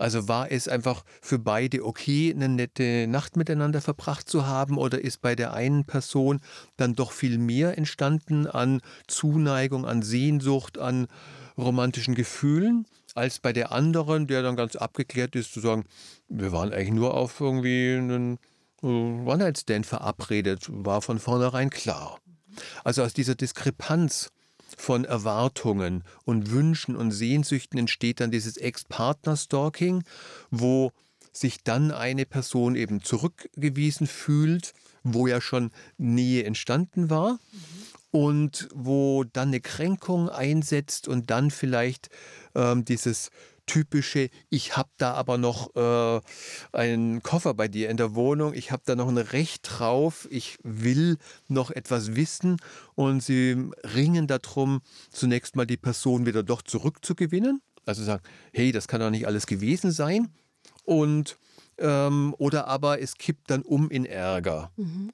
Also 0.03 0.27
war 0.27 0.51
es 0.51 0.67
einfach 0.67 1.05
für 1.21 1.39
beide 1.39 1.85
okay, 1.85 2.33
eine 2.35 2.49
nette 2.49 3.07
Nacht 3.07 3.37
miteinander 3.37 3.81
verbracht 3.81 4.29
zu 4.29 4.47
haben 4.49 4.77
oder 4.77 5.01
ist 5.01 5.23
bei 5.23 5.37
der 5.37 5.53
einen 5.53 5.85
Person 5.85 6.41
dann 6.77 6.95
doch 6.95 7.13
viel 7.13 7.39
mehr 7.39 7.79
entstanden 7.79 8.49
an 8.49 8.81
Zuneigung, 9.07 9.87
an 9.87 10.03
Sehnsucht, 10.03 10.77
an 10.77 11.07
romantischen 11.57 12.17
Gefühlen? 12.17 12.85
als 13.15 13.41
bei 13.41 13.53
der 13.53 13.73
anderen, 13.73 14.27
der 14.27 14.43
dann 14.43 14.57
ganz 14.57 14.75
abgeklärt 14.75 15.37
ist, 15.37 15.53
zu 15.53 15.61
sagen, 15.61 15.85
wir 16.29 16.51
waren 16.51 16.73
eigentlich 16.73 16.93
nur 16.93 17.15
auf 17.15 17.41
irgendwie 17.41 17.95
einen 17.95 18.39
äh, 18.83 18.87
One-Night-Stand 18.87 19.85
verabredet, 19.85 20.67
war 20.71 21.03
von 21.03 21.19
vornherein 21.19 21.69
klar. 21.69 22.19
Also 22.85 23.03
aus 23.03 23.13
dieser 23.13 23.35
Diskrepanz 23.35 24.31
von 24.79 25.05
Erwartungen 25.05 26.05
und 26.25 26.51
Wünschen 26.51 26.97
und 26.97 27.11
Sehnsüchten 27.11 27.79
entsteht 27.79 28.21
dann 28.21 28.31
dieses 28.31 28.57
Ex-Partner-Stalking, 28.57 30.05
wo 30.51 30.93
sich 31.33 31.63
dann 31.65 31.91
eine 31.91 32.27
Person 32.27 32.77
eben 32.77 33.03
zurückgewiesen 33.03 34.07
fühlt, 34.07 34.75
wo 35.03 35.27
ja 35.27 35.41
schon 35.41 35.71
Nähe 35.97 36.45
entstanden 36.45 37.11
war. 37.11 37.33
Mhm. 37.33 37.39
Und 38.15 38.69
wo 38.75 39.25
dann 39.25 39.49
eine 39.49 39.61
Kränkung 39.61 40.29
einsetzt 40.29 41.09
und 41.09 41.31
dann 41.31 41.51
vielleicht 41.51 42.11
ähm, 42.55 42.85
dieses 42.85 43.31
typische, 43.73 44.29
ich 44.51 44.77
habe 44.77 44.91
da 44.99 45.15
aber 45.15 45.39
noch 45.39 45.75
äh, 45.77 46.21
einen 46.73 47.23
Koffer 47.23 47.55
bei 47.55 47.69
dir 47.69 47.89
in 47.89 47.97
der 47.97 48.15
Wohnung, 48.15 48.53
ich 48.53 48.71
habe 48.71 48.83
da 48.85 48.95
noch 48.95 49.09
ein 49.09 49.17
Recht 49.17 49.63
drauf, 49.63 50.29
ich 50.31 50.59
will 50.63 51.17
noch 51.49 51.71
etwas 51.71 52.15
wissen 52.15 52.59
und 52.97 53.23
sie 53.23 53.71
ringen 53.83 54.27
darum, 54.27 54.83
zunächst 55.11 55.57
mal 55.57 55.67
die 55.67 55.79
Person 55.79 56.27
wieder 56.27 56.43
doch 56.43 56.61
zurückzugewinnen. 56.61 57.63
Also 57.87 58.05
sagen, 58.05 58.23
hey, 58.53 58.73
das 58.73 58.89
kann 58.89 59.01
doch 59.01 59.11
nicht 59.11 59.27
alles 59.27 59.47
gewesen 59.47 59.91
sein. 59.91 60.29
Und 60.85 61.39
ähm, 61.79 62.35
oder 62.37 62.67
aber 62.69 63.01
es 63.01 63.17
kippt 63.17 63.51
dann 63.51 63.63
um 63.63 63.91
in 63.91 64.05
Ärger. 64.05 64.71
Mhm. 64.77 65.13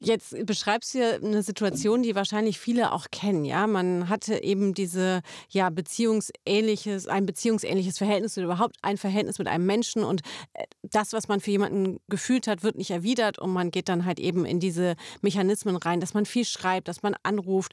Jetzt 0.00 0.46
beschreibst 0.46 0.94
du 0.94 1.16
eine 1.16 1.42
Situation, 1.42 2.04
die 2.04 2.14
wahrscheinlich 2.14 2.60
viele 2.60 2.92
auch 2.92 3.06
kennen. 3.10 3.44
Ja, 3.44 3.66
man 3.66 4.08
hatte 4.08 4.44
eben 4.44 4.72
diese 4.72 5.22
ja 5.48 5.70
beziehungsähnliches, 5.70 7.08
ein 7.08 7.26
beziehungsähnliches 7.26 7.98
Verhältnis 7.98 8.38
oder 8.38 8.44
überhaupt 8.44 8.76
ein 8.82 8.96
Verhältnis 8.96 9.40
mit 9.40 9.48
einem 9.48 9.66
Menschen 9.66 10.04
und 10.04 10.20
äh, 10.54 10.64
das, 10.82 11.12
was 11.12 11.26
man 11.26 11.40
für 11.40 11.50
jemanden 11.50 11.98
gefühlt 12.08 12.46
hat, 12.46 12.62
wird 12.62 12.76
nicht 12.76 12.92
erwidert 12.92 13.40
und 13.40 13.52
man 13.52 13.72
geht 13.72 13.88
dann 13.88 14.04
halt 14.04 14.20
eben 14.20 14.44
in 14.44 14.60
diese 14.60 14.94
Mechanismen 15.20 15.76
rein, 15.76 15.98
dass 15.98 16.14
man 16.14 16.26
viel 16.26 16.44
schreibt, 16.44 16.86
dass 16.86 17.02
man 17.02 17.16
anruft. 17.24 17.72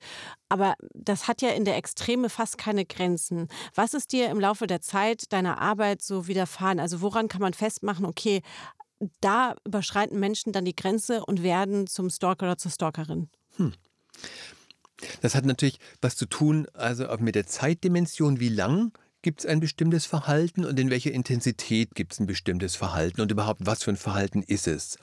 Aber 0.50 0.74
das 0.96 1.28
hat 1.28 1.44
ja 1.44 1.50
in 1.50 1.64
der 1.64 1.78
Extreme 1.78 2.30
fast 2.30 2.58
keine 2.58 2.86
Grenzen. 2.86 3.50
Was 3.76 3.94
ist 3.94 4.12
dir 4.12 4.30
im 4.30 4.40
Laufe 4.40 4.66
der 4.66 4.82
Zeit 4.82 5.32
deiner 5.32 5.62
Arbeit 5.62 6.02
so 6.02 6.28
widerfahren? 6.28 6.80
Also 6.80 7.02
woran 7.02 7.28
kann 7.28 7.42
man 7.42 7.54
festmachen, 7.54 8.06
okay, 8.06 8.42
da 9.22 9.56
überschreiten 9.66 10.20
Menschen 10.20 10.54
dann 10.54 10.66
die 10.66 10.76
Grenze 10.76 11.26
und 11.26 11.44
werden 11.44 11.88
zum 11.88 12.10
Stalker 12.10 12.46
oder 12.46 12.58
zur 12.58 12.72
Stalkerin. 12.72 13.30
Hm. 13.58 13.74
Das 15.22 15.36
hat 15.36 15.46
natürlich 15.46 15.80
was 16.02 16.16
zu 16.16 16.26
tun, 16.26 16.68
also 16.74 17.06
mit 17.20 17.36
der 17.36 17.46
Zeitdimension, 17.46 18.40
wie 18.40 18.50
lang 18.50 18.94
gibt 19.26 19.40
es 19.40 19.46
ein 19.48 19.60
bestimmtes 19.60 20.06
Verhalten 20.06 20.64
und 20.66 20.80
in 20.80 20.92
welcher 20.92 21.12
Intensität 21.12 21.96
gibt 21.96 22.14
es 22.14 22.20
ein 22.20 22.28
bestimmtes 22.28 22.76
Verhalten 22.76 23.22
und 23.22 23.32
überhaupt 23.32 23.66
was 23.66 23.82
für 23.82 23.90
ein 23.90 23.98
Verhalten 23.98 24.44
ist 24.44 24.68
es. 24.68 25.00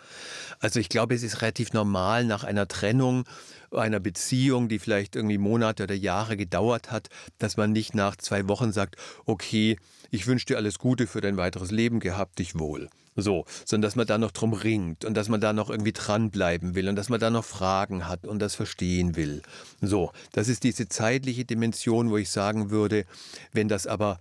Also 0.60 0.78
ich 0.78 0.88
glaube, 0.88 1.16
es 1.16 1.24
ist 1.24 1.42
relativ 1.42 1.72
normal 1.72 2.24
nach 2.24 2.44
einer 2.44 2.68
Trennung, 2.68 3.24
einer 3.72 3.98
Beziehung, 3.98 4.68
die 4.68 4.78
vielleicht 4.78 5.16
irgendwie 5.16 5.38
Monate 5.38 5.82
oder 5.82 5.96
Jahre 5.96 6.36
gedauert 6.36 6.92
hat, 6.92 7.08
dass 7.38 7.56
man 7.56 7.72
nicht 7.72 7.96
nach 7.96 8.14
zwei 8.14 8.46
Wochen 8.46 8.70
sagt, 8.70 8.94
okay, 9.24 9.76
ich 10.12 10.28
wünsche 10.28 10.46
dir 10.46 10.56
alles 10.56 10.78
Gute 10.78 11.08
für 11.08 11.20
dein 11.20 11.36
weiteres 11.36 11.72
Leben, 11.72 11.98
gehabt 11.98 12.38
dich 12.38 12.56
wohl. 12.56 12.88
So, 13.14 13.44
sondern 13.66 13.86
dass 13.86 13.96
man 13.96 14.06
da 14.06 14.16
noch 14.16 14.30
drum 14.30 14.54
ringt 14.54 15.04
und 15.04 15.14
dass 15.14 15.28
man 15.28 15.40
da 15.40 15.52
noch 15.52 15.68
irgendwie 15.68 15.92
dranbleiben 15.92 16.74
will 16.74 16.88
und 16.88 16.96
dass 16.96 17.10
man 17.10 17.20
da 17.20 17.28
noch 17.30 17.44
Fragen 17.44 18.08
hat 18.08 18.26
und 18.26 18.38
das 18.38 18.54
verstehen 18.54 19.16
will. 19.16 19.42
So, 19.82 20.12
das 20.32 20.48
ist 20.48 20.64
diese 20.64 20.88
zeitliche 20.88 21.44
Dimension, 21.44 22.10
wo 22.10 22.16
ich 22.16 22.30
sagen 22.30 22.70
würde, 22.70 23.04
wenn 23.52 23.68
das 23.68 23.86
aber 23.86 24.18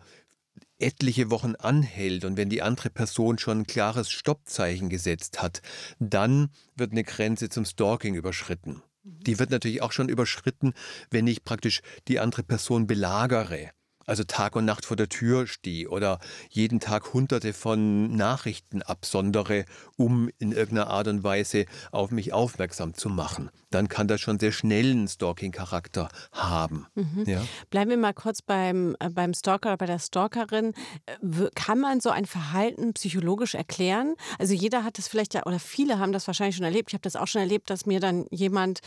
etliche 0.77 1.29
Wochen 1.29 1.55
anhält 1.55 2.25
und 2.25 2.35
wenn 2.35 2.49
die 2.49 2.61
andere 2.61 2.89
Person 2.89 3.37
schon 3.37 3.59
ein 3.59 3.67
klares 3.67 4.09
Stoppzeichen 4.09 4.89
gesetzt 4.89 5.41
hat, 5.41 5.61
dann 5.99 6.49
wird 6.75 6.91
eine 6.91 7.03
Grenze 7.03 7.49
zum 7.49 7.65
Stalking 7.65 8.15
überschritten. 8.15 8.81
Die 9.03 9.39
wird 9.39 9.51
natürlich 9.51 9.81
auch 9.81 9.91
schon 9.91 10.09
überschritten, 10.09 10.73
wenn 11.09 11.27
ich 11.27 11.43
praktisch 11.43 11.81
die 12.07 12.19
andere 12.19 12.43
Person 12.43 12.87
belagere 12.87 13.71
also 14.11 14.25
Tag 14.25 14.57
und 14.57 14.65
Nacht 14.65 14.85
vor 14.85 14.97
der 14.97 15.07
Tür 15.07 15.47
stehe 15.47 15.89
oder 15.89 16.19
jeden 16.49 16.81
Tag 16.81 17.13
hunderte 17.13 17.53
von 17.53 18.13
Nachrichten 18.13 18.81
absondere, 18.81 19.63
um 19.95 20.29
in 20.37 20.51
irgendeiner 20.51 20.89
Art 20.89 21.07
und 21.07 21.23
Weise 21.23 21.65
auf 21.93 22.11
mich 22.11 22.33
aufmerksam 22.33 22.93
zu 22.93 23.07
machen, 23.07 23.51
dann 23.69 23.87
kann 23.87 24.09
das 24.09 24.19
schon 24.19 24.37
sehr 24.37 24.51
schnell 24.51 24.91
einen 24.91 25.07
Stalking-Charakter 25.07 26.09
haben. 26.33 26.87
Mhm. 26.93 27.23
Ja? 27.25 27.41
Bleiben 27.69 27.89
wir 27.89 27.95
mal 27.95 28.13
kurz 28.13 28.41
beim, 28.41 28.97
äh, 28.99 29.09
beim 29.09 29.33
Stalker 29.33 29.69
oder 29.69 29.77
bei 29.77 29.85
der 29.85 29.99
Stalkerin. 29.99 30.73
Äh, 31.05 31.49
kann 31.55 31.79
man 31.79 32.01
so 32.01 32.09
ein 32.09 32.25
Verhalten 32.25 32.91
psychologisch 32.91 33.55
erklären? 33.55 34.15
Also 34.39 34.53
jeder 34.53 34.83
hat 34.83 34.97
das 34.97 35.07
vielleicht 35.07 35.35
ja, 35.35 35.45
oder 35.45 35.59
viele 35.59 35.99
haben 35.99 36.11
das 36.11 36.27
wahrscheinlich 36.27 36.57
schon 36.57 36.65
erlebt. 36.65 36.89
Ich 36.89 36.95
habe 36.95 37.03
das 37.03 37.15
auch 37.15 37.27
schon 37.27 37.39
erlebt, 37.39 37.69
dass 37.69 37.85
mir 37.85 38.01
dann 38.01 38.25
jemand 38.29 38.81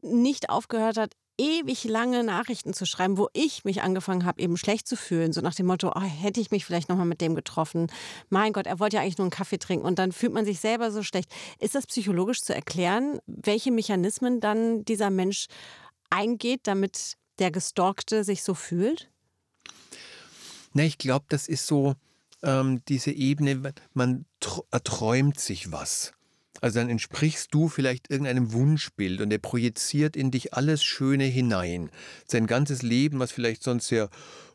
nicht 0.00 0.48
aufgehört 0.48 0.96
hat, 0.96 1.12
ewig 1.38 1.84
lange 1.84 2.24
Nachrichten 2.24 2.72
zu 2.72 2.86
schreiben, 2.86 3.18
wo 3.18 3.28
ich 3.32 3.64
mich 3.64 3.82
angefangen 3.82 4.24
habe, 4.24 4.40
eben 4.40 4.56
schlecht 4.56 4.86
zu 4.86 4.96
fühlen. 4.96 5.32
So 5.32 5.40
nach 5.40 5.54
dem 5.54 5.66
Motto, 5.66 5.92
oh, 5.94 6.00
hätte 6.00 6.40
ich 6.40 6.50
mich 6.50 6.64
vielleicht 6.64 6.88
nochmal 6.88 7.06
mit 7.06 7.20
dem 7.20 7.34
getroffen. 7.34 7.88
Mein 8.28 8.52
Gott, 8.52 8.66
er 8.66 8.80
wollte 8.80 8.96
ja 8.96 9.02
eigentlich 9.02 9.18
nur 9.18 9.26
einen 9.26 9.30
Kaffee 9.30 9.58
trinken. 9.58 9.86
Und 9.86 9.98
dann 9.98 10.12
fühlt 10.12 10.32
man 10.32 10.44
sich 10.44 10.60
selber 10.60 10.90
so 10.90 11.02
schlecht. 11.02 11.30
Ist 11.58 11.74
das 11.74 11.86
psychologisch 11.86 12.42
zu 12.42 12.54
erklären, 12.54 13.18
welche 13.26 13.70
Mechanismen 13.70 14.40
dann 14.40 14.84
dieser 14.84 15.10
Mensch 15.10 15.46
eingeht, 16.10 16.60
damit 16.64 17.14
der 17.38 17.50
Gestalkte 17.50 18.24
sich 18.24 18.42
so 18.42 18.54
fühlt? 18.54 19.10
Na, 20.72 20.84
ich 20.84 20.98
glaube, 20.98 21.26
das 21.28 21.48
ist 21.48 21.66
so 21.66 21.94
ähm, 22.42 22.82
diese 22.88 23.10
Ebene, 23.10 23.74
man 23.92 24.26
erträumt 24.70 25.40
sich 25.40 25.72
was. 25.72 26.12
Also 26.60 26.80
dann 26.80 26.88
entsprichst 26.88 27.52
du 27.52 27.68
vielleicht 27.68 28.10
irgendeinem 28.10 28.52
Wunschbild 28.52 29.20
und 29.20 29.32
er 29.32 29.38
projiziert 29.38 30.16
in 30.16 30.30
dich 30.30 30.54
alles 30.54 30.82
Schöne 30.82 31.24
hinein. 31.24 31.90
Sein 32.26 32.46
ganzes 32.46 32.82
Leben, 32.82 33.18
was 33.18 33.32
vielleicht 33.32 33.62
sonst 33.62 33.88
sehr 33.88 34.08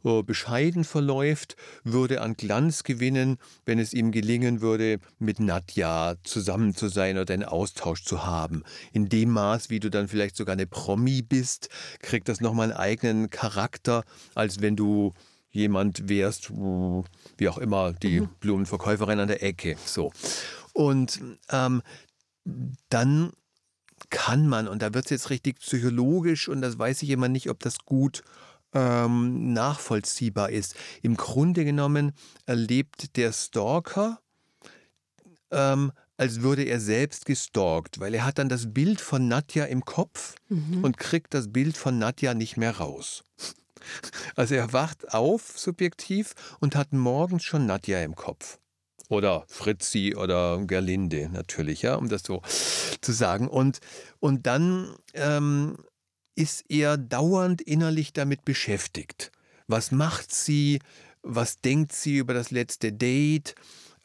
äh, 0.04 0.24
bescheiden 0.24 0.84
verläuft, 0.84 1.56
würde 1.84 2.22
an 2.22 2.34
Glanz 2.34 2.84
gewinnen, 2.84 3.38
wenn 3.66 3.80
es 3.80 3.94
ihm 3.94 4.12
gelingen 4.12 4.62
würde, 4.62 5.00
mit 5.20 5.40
Nadja 5.40 6.16
zusammen 6.24 6.74
zu 6.74 6.88
sein 6.88 7.18
oder 7.18 7.34
einen 7.34 7.44
Austausch 7.44 8.04
zu 8.04 8.26
haben. 8.26 8.64
In 8.94 9.10
dem 9.10 9.30
Maß, 9.30 9.70
wie 9.70 9.80
du 9.80 9.90
dann 9.90 10.08
vielleicht 10.08 10.36
sogar 10.36 10.54
eine 10.54 10.68
Promi 10.68 11.22
bist, 11.22 11.70
kriegt 12.02 12.30
das 12.30 12.42
nochmal 12.42 12.72
einen 12.72 12.80
eigenen 12.80 13.30
Charakter, 13.30 14.04
als 14.34 14.62
wenn 14.62 14.76
du 14.76 15.14
jemand 15.52 16.08
wärst, 16.08 16.50
wie 16.52 17.50
auch 17.50 17.58
immer, 17.58 17.94
die 17.94 18.22
mhm. 18.22 18.30
Blumenverkäuferin 18.40 19.20
an 19.20 19.28
der 19.28 19.44
Ecke. 19.44 19.76
So. 19.86 20.12
Und 20.82 21.22
ähm, 21.50 21.84
dann 22.90 23.34
kann 24.10 24.48
man, 24.48 24.68
und 24.68 24.82
da 24.82 24.96
wird 24.96 25.06
es 25.06 25.12
jetzt 25.12 25.30
richtig 25.30 25.60
psychologisch, 25.60 26.48
und 26.48 26.62
das 26.62 26.80
weiß 26.80 27.04
ich 27.04 27.12
immer 27.12 27.28
nicht, 27.28 27.50
ob 27.50 27.60
das 27.60 27.86
gut 27.86 28.24
ähm, 28.74 29.54
nachvollziehbar 29.54 30.50
ist. 30.50 30.76
Im 31.04 31.18
Grunde 31.18 31.66
genommen 31.66 32.14
erlebt 32.46 33.16
der 33.16 33.32
Stalker, 33.32 34.20
ähm, 35.52 35.92
als 36.18 36.42
würde 36.42 36.64
er 36.64 36.80
selbst 36.80 37.26
gestalkt, 37.26 38.00
weil 38.00 38.16
er 38.16 38.26
hat 38.26 38.40
dann 38.40 38.50
das 38.50 38.74
Bild 38.74 39.02
von 39.02 39.28
Nadja 39.28 39.66
im 39.66 39.86
Kopf 39.86 40.36
mhm. 40.50 40.84
und 40.84 40.98
kriegt 40.98 41.34
das 41.36 41.52
Bild 41.52 41.78
von 41.78 42.00
Nadja 42.00 42.34
nicht 42.34 42.58
mehr 42.58 42.78
raus. 42.78 43.24
Also 44.36 44.56
er 44.56 44.74
wacht 44.74 45.14
auf 45.14 45.58
subjektiv 45.58 46.34
und 46.60 46.76
hat 46.76 46.94
morgens 46.94 47.44
schon 47.44 47.66
Nadja 47.66 48.02
im 48.02 48.16
Kopf. 48.16 48.60
Oder 49.12 49.44
Fritzi 49.48 50.16
oder 50.16 50.64
Gerlinde 50.66 51.30
natürlich, 51.34 51.82
ja, 51.82 51.96
um 51.96 52.08
das 52.08 52.24
so 52.24 52.42
zu 53.02 53.12
sagen. 53.12 53.50
Und, 53.50 53.80
und 54.22 54.48
dann 54.48 54.96
ähm, 55.14 55.76
ist 56.36 56.64
er 56.70 56.98
dauernd 56.98 57.62
innerlich 57.62 58.14
damit 58.14 58.46
beschäftigt. 58.46 59.34
Was 59.68 59.92
macht 59.92 60.34
sie? 60.34 60.80
Was 61.24 61.60
denkt 61.60 61.92
sie 61.92 62.18
über 62.18 62.34
das 62.34 62.52
letzte 62.52 62.94
Date? 62.94 63.56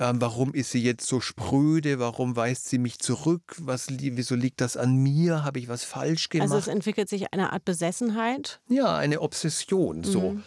Ähm, 0.01 0.21
warum 0.21 0.53
ist 0.53 0.73
sie 0.73 0.83
jetzt 0.83 1.07
so 1.07 1.21
spröde? 1.21 2.01
Warum 2.01 2.35
weist 2.35 2.69
sie 2.69 2.79
mich 2.79 2.99
zurück? 2.99 3.55
Was, 3.61 3.87
wieso 3.89 4.35
liegt 4.35 4.61
das 4.61 4.77
an 4.77 4.97
mir? 4.97 5.45
Habe 5.45 5.61
ich 5.61 5.69
was 5.69 5.85
falsch 5.85 6.31
gemacht? 6.31 6.51
Also 6.51 6.59
es 6.59 6.67
entwickelt 6.67 7.09
sich 7.09 7.33
eine 7.33 7.53
Art 7.53 7.65
Besessenheit? 7.65 8.61
Ja, 8.69 8.97
eine 8.97 9.21
Obsession, 9.21 10.03
so. 10.03 10.33
Mhm. 10.33 10.43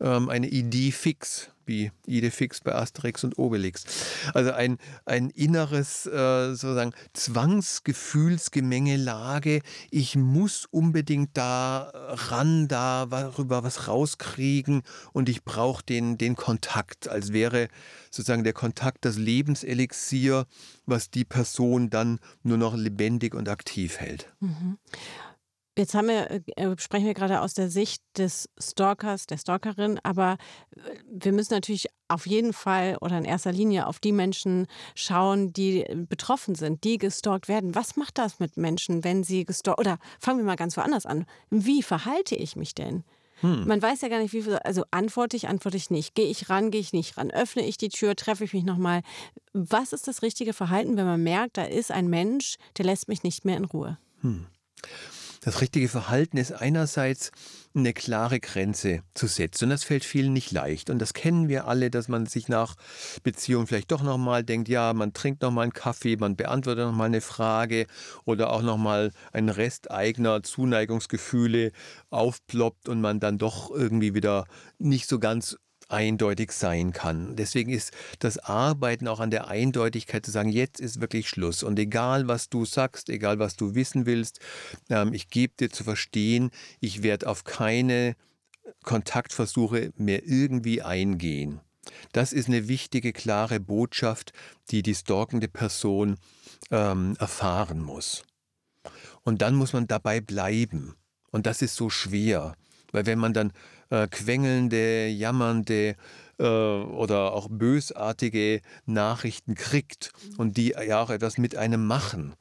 Ähm, 0.00 0.28
eine 0.28 0.48
Idee 0.48 0.90
fix 0.90 1.53
wie 1.66 1.90
Idefix 2.06 2.60
bei 2.60 2.74
Asterix 2.74 3.24
und 3.24 3.38
Obelix. 3.38 3.84
Also 4.34 4.52
ein, 4.52 4.76
ein 5.04 5.30
inneres 5.30 6.06
äh, 6.06 6.54
sozusagen 6.54 6.92
Zwangsgefühlsgemengelage. 7.12 9.62
Ich 9.90 10.14
muss 10.16 10.66
unbedingt 10.70 11.30
da 11.34 11.90
ran, 11.94 12.68
darüber 12.68 13.64
was 13.64 13.88
rauskriegen 13.88 14.82
und 15.12 15.28
ich 15.28 15.42
brauche 15.44 15.84
den, 15.84 16.16
den 16.18 16.36
Kontakt, 16.36 17.08
als 17.08 17.32
wäre 17.32 17.66
sozusagen 18.10 18.44
der 18.44 18.52
Kontakt 18.52 19.04
das 19.04 19.16
Lebenselixier, 19.16 20.46
was 20.86 21.10
die 21.10 21.24
Person 21.24 21.90
dann 21.90 22.20
nur 22.42 22.58
noch 22.58 22.76
lebendig 22.76 23.34
und 23.34 23.48
aktiv 23.48 23.98
hält. 23.98 24.32
Mhm. 24.40 24.78
Jetzt 25.76 25.94
wir, 25.94 26.30
äh, 26.30 26.76
sprechen 26.78 27.06
wir 27.06 27.14
gerade 27.14 27.40
aus 27.40 27.54
der 27.54 27.68
Sicht 27.68 28.02
des 28.16 28.48
Stalkers, 28.58 29.26
der 29.26 29.38
Stalkerin, 29.38 29.98
aber 30.04 30.36
äh, 30.76 30.80
wir 31.10 31.32
müssen 31.32 31.54
natürlich 31.54 31.88
auf 32.06 32.26
jeden 32.26 32.52
Fall 32.52 32.96
oder 33.00 33.18
in 33.18 33.24
erster 33.24 33.50
Linie 33.50 33.88
auf 33.88 33.98
die 33.98 34.12
Menschen 34.12 34.66
schauen, 34.94 35.52
die 35.52 35.84
betroffen 36.08 36.54
sind, 36.54 36.84
die 36.84 36.98
gestalkt 36.98 37.48
werden. 37.48 37.74
Was 37.74 37.96
macht 37.96 38.18
das 38.18 38.38
mit 38.38 38.56
Menschen, 38.56 39.02
wenn 39.02 39.24
sie 39.24 39.44
gestalkt 39.44 39.80
oder 39.80 39.98
fangen 40.20 40.38
wir 40.38 40.44
mal 40.44 40.56
ganz 40.56 40.76
woanders 40.76 41.06
an. 41.06 41.26
Wie 41.50 41.82
verhalte 41.82 42.36
ich 42.36 42.54
mich 42.54 42.74
denn? 42.74 43.02
Hm. 43.40 43.66
Man 43.66 43.82
weiß 43.82 44.00
ja 44.02 44.08
gar 44.08 44.20
nicht, 44.20 44.32
wie 44.32 44.42
viel, 44.42 44.56
also 44.58 44.84
antworte 44.92 45.36
ich, 45.36 45.48
antworte 45.48 45.76
ich 45.76 45.90
nicht. 45.90 46.14
Gehe 46.14 46.28
ich 46.28 46.48
ran, 46.50 46.70
gehe 46.70 46.80
ich 46.80 46.92
nicht 46.92 47.16
ran. 47.16 47.30
Öffne 47.30 47.66
ich 47.66 47.78
die 47.78 47.88
Tür, 47.88 48.14
treffe 48.14 48.44
ich 48.44 48.52
mich 48.52 48.64
nochmal. 48.64 49.02
Was 49.52 49.92
ist 49.92 50.06
das 50.06 50.22
richtige 50.22 50.52
Verhalten, 50.52 50.96
wenn 50.96 51.06
man 51.06 51.22
merkt, 51.22 51.56
da 51.56 51.64
ist 51.64 51.90
ein 51.90 52.08
Mensch, 52.08 52.56
der 52.78 52.84
lässt 52.84 53.08
mich 53.08 53.24
nicht 53.24 53.44
mehr 53.44 53.56
in 53.56 53.64
Ruhe? 53.64 53.98
Hm. 54.20 54.46
Das 55.44 55.60
richtige 55.60 55.90
Verhalten 55.90 56.38
ist 56.38 56.52
einerseits 56.52 57.30
eine 57.74 57.92
klare 57.92 58.40
Grenze 58.40 59.02
zu 59.12 59.26
setzen. 59.26 59.64
Und 59.64 59.70
das 59.70 59.84
fällt 59.84 60.02
vielen 60.02 60.32
nicht 60.32 60.52
leicht. 60.52 60.88
Und 60.88 60.98
das 61.00 61.12
kennen 61.12 61.48
wir 61.48 61.68
alle, 61.68 61.90
dass 61.90 62.08
man 62.08 62.24
sich 62.24 62.48
nach 62.48 62.76
Beziehung 63.24 63.66
vielleicht 63.66 63.92
doch 63.92 64.02
nochmal 64.02 64.42
denkt, 64.42 64.70
ja, 64.70 64.94
man 64.94 65.12
trinkt 65.12 65.42
nochmal 65.42 65.64
einen 65.64 65.74
Kaffee, 65.74 66.16
man 66.16 66.36
beantwortet 66.36 66.86
nochmal 66.86 67.08
eine 67.08 67.20
Frage 67.20 67.86
oder 68.24 68.54
auch 68.54 68.62
nochmal 68.62 69.10
ein 69.34 69.50
Rest 69.50 69.90
eigener 69.90 70.42
Zuneigungsgefühle 70.42 71.72
aufploppt 72.08 72.88
und 72.88 73.02
man 73.02 73.20
dann 73.20 73.36
doch 73.36 73.70
irgendwie 73.70 74.14
wieder 74.14 74.46
nicht 74.78 75.06
so 75.06 75.18
ganz 75.18 75.58
eindeutig 75.94 76.52
sein 76.52 76.92
kann. 76.92 77.36
Deswegen 77.36 77.70
ist 77.70 77.92
das 78.18 78.38
Arbeiten 78.38 79.08
auch 79.08 79.20
an 79.20 79.30
der 79.30 79.48
Eindeutigkeit 79.48 80.26
zu 80.26 80.32
sagen, 80.32 80.50
jetzt 80.50 80.80
ist 80.80 81.00
wirklich 81.00 81.28
Schluss. 81.28 81.62
Und 81.62 81.78
egal, 81.78 82.28
was 82.28 82.50
du 82.50 82.64
sagst, 82.64 83.08
egal, 83.08 83.38
was 83.38 83.56
du 83.56 83.74
wissen 83.74 84.04
willst, 84.04 84.40
ähm, 84.90 85.14
ich 85.14 85.28
gebe 85.28 85.54
dir 85.58 85.70
zu 85.70 85.84
verstehen, 85.84 86.50
ich 86.80 87.02
werde 87.02 87.28
auf 87.28 87.44
keine 87.44 88.16
Kontaktversuche 88.82 89.92
mehr 89.96 90.26
irgendwie 90.26 90.82
eingehen. 90.82 91.60
Das 92.12 92.32
ist 92.32 92.48
eine 92.48 92.68
wichtige, 92.68 93.12
klare 93.12 93.60
Botschaft, 93.60 94.32
die 94.70 94.82
die 94.82 94.94
stalkende 94.94 95.48
Person 95.48 96.16
ähm, 96.70 97.16
erfahren 97.18 97.80
muss. 97.80 98.24
Und 99.22 99.42
dann 99.42 99.54
muss 99.54 99.72
man 99.72 99.86
dabei 99.86 100.20
bleiben. 100.20 100.94
Und 101.30 101.46
das 101.46 101.62
ist 101.62 101.76
so 101.76 101.90
schwer, 101.90 102.54
weil 102.92 103.06
wenn 103.06 103.18
man 103.18 103.32
dann 103.32 103.52
äh, 103.94 104.08
quengelnde, 104.08 105.06
jammernde 105.08 105.94
äh, 106.38 106.42
oder 106.44 107.32
auch 107.32 107.48
bösartige 107.48 108.60
Nachrichten 108.86 109.54
kriegt 109.54 110.12
und 110.36 110.56
die 110.56 110.70
ja 110.70 111.00
auch 111.00 111.10
etwas 111.10 111.38
mit 111.38 111.54
einem 111.54 111.86
machen, 111.86 112.34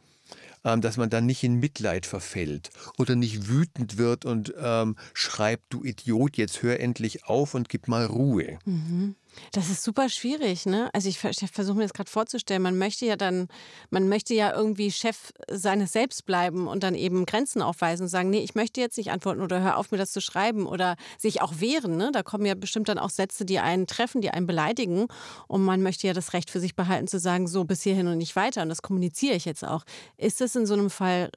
ähm, 0.65 0.81
dass 0.81 0.97
man 0.97 1.11
dann 1.11 1.27
nicht 1.27 1.43
in 1.43 1.59
Mitleid 1.59 2.07
verfällt 2.07 2.71
oder 2.97 3.15
nicht 3.15 3.47
wütend 3.49 3.97
wird 3.97 4.25
und 4.25 4.53
ähm, 4.59 4.95
schreibt, 5.13 5.65
du 5.69 5.83
Idiot, 5.83 6.37
jetzt 6.37 6.63
hör 6.63 6.79
endlich 6.79 7.25
auf 7.25 7.53
und 7.53 7.69
gib 7.69 7.87
mal 7.87 8.05
Ruhe. 8.05 8.57
Mhm. 8.65 9.15
Das 9.51 9.69
ist 9.69 9.83
super 9.83 10.09
schwierig, 10.09 10.65
ne? 10.65 10.89
Also 10.93 11.09
ich, 11.09 11.23
ich 11.23 11.51
versuche 11.51 11.77
mir 11.77 11.83
das 11.83 11.93
gerade 11.93 12.09
vorzustellen. 12.09 12.61
Man 12.61 12.77
möchte 12.77 13.05
ja 13.05 13.15
dann, 13.15 13.47
man 13.89 14.07
möchte 14.09 14.33
ja 14.33 14.53
irgendwie 14.53 14.91
Chef 14.91 15.31
seines 15.49 15.93
Selbst 15.93 16.25
bleiben 16.25 16.67
und 16.67 16.83
dann 16.83 16.95
eben 16.95 17.25
Grenzen 17.25 17.61
aufweisen 17.61 18.03
und 18.03 18.09
sagen, 18.09 18.29
nee, 18.29 18.39
ich 18.39 18.55
möchte 18.55 18.81
jetzt 18.81 18.97
nicht 18.97 19.11
antworten 19.11 19.41
oder 19.41 19.61
hör 19.61 19.77
auf, 19.77 19.91
mir 19.91 19.97
das 19.97 20.11
zu 20.11 20.21
schreiben 20.21 20.65
oder 20.65 20.95
sich 21.17 21.41
auch 21.41 21.59
wehren. 21.59 21.97
Ne? 21.97 22.11
Da 22.11 22.23
kommen 22.23 22.45
ja 22.45 22.55
bestimmt 22.55 22.89
dann 22.89 22.99
auch 22.99 23.09
Sätze, 23.09 23.45
die 23.45 23.59
einen 23.59 23.87
treffen, 23.87 24.21
die 24.21 24.31
einen 24.31 24.47
beleidigen. 24.47 25.07
Und 25.47 25.63
man 25.63 25.81
möchte 25.81 26.07
ja 26.07 26.13
das 26.13 26.33
Recht 26.33 26.49
für 26.49 26.59
sich 26.59 26.75
behalten 26.75 27.07
zu 27.07 27.19
sagen, 27.19 27.47
so 27.47 27.63
bis 27.63 27.83
hierhin 27.83 28.07
und 28.07 28.17
nicht 28.17 28.35
weiter. 28.35 28.61
Und 28.61 28.69
das 28.69 28.81
kommuniziere 28.81 29.35
ich 29.35 29.45
jetzt 29.45 29.63
auch. 29.63 29.83
Ist 30.17 30.41
das 30.41 30.55
in 30.55 30.65
so 30.65 30.73
einem 30.73 30.89
Fall 30.89 31.29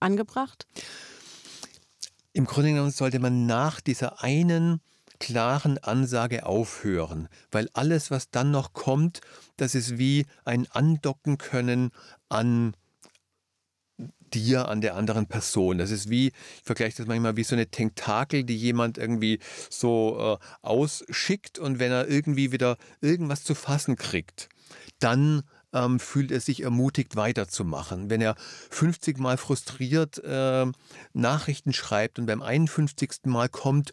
angebracht? 0.00 0.66
Im 2.32 2.44
Grunde 2.44 2.70
genommen 2.70 2.90
sollte 2.90 3.18
man 3.18 3.46
nach 3.46 3.80
dieser 3.80 4.22
einen 4.22 4.80
klaren 5.18 5.78
Ansage 5.78 6.46
aufhören, 6.46 7.28
weil 7.50 7.68
alles, 7.72 8.10
was 8.10 8.30
dann 8.30 8.50
noch 8.50 8.72
kommt, 8.72 9.20
das 9.56 9.74
ist 9.74 9.98
wie 9.98 10.26
ein 10.44 10.66
Andocken 10.70 11.38
können 11.38 11.90
an 12.28 12.74
dir, 14.34 14.68
an 14.68 14.80
der 14.80 14.96
anderen 14.96 15.26
Person. 15.26 15.78
Das 15.78 15.90
ist 15.90 16.10
wie, 16.10 16.28
ich 16.28 16.62
vergleiche 16.64 16.98
das 16.98 17.06
manchmal 17.06 17.36
wie 17.36 17.44
so 17.44 17.54
eine 17.54 17.68
Tentakel, 17.68 18.44
die 18.44 18.56
jemand 18.56 18.98
irgendwie 18.98 19.38
so 19.70 20.38
äh, 20.40 20.46
ausschickt 20.62 21.58
und 21.58 21.78
wenn 21.78 21.92
er 21.92 22.08
irgendwie 22.08 22.52
wieder 22.52 22.76
irgendwas 23.00 23.44
zu 23.44 23.54
fassen 23.54 23.96
kriegt, 23.96 24.48
dann 24.98 25.42
ähm, 25.72 26.00
fühlt 26.00 26.30
er 26.30 26.40
sich 26.40 26.62
ermutigt 26.62 27.16
weiterzumachen. 27.16 28.10
Wenn 28.10 28.20
er 28.20 28.34
50 28.70 29.18
Mal 29.18 29.36
frustriert 29.36 30.22
äh, 30.24 30.66
Nachrichten 31.12 31.72
schreibt 31.72 32.18
und 32.18 32.26
beim 32.26 32.42
51. 32.42 33.24
Mal 33.24 33.48
kommt, 33.48 33.92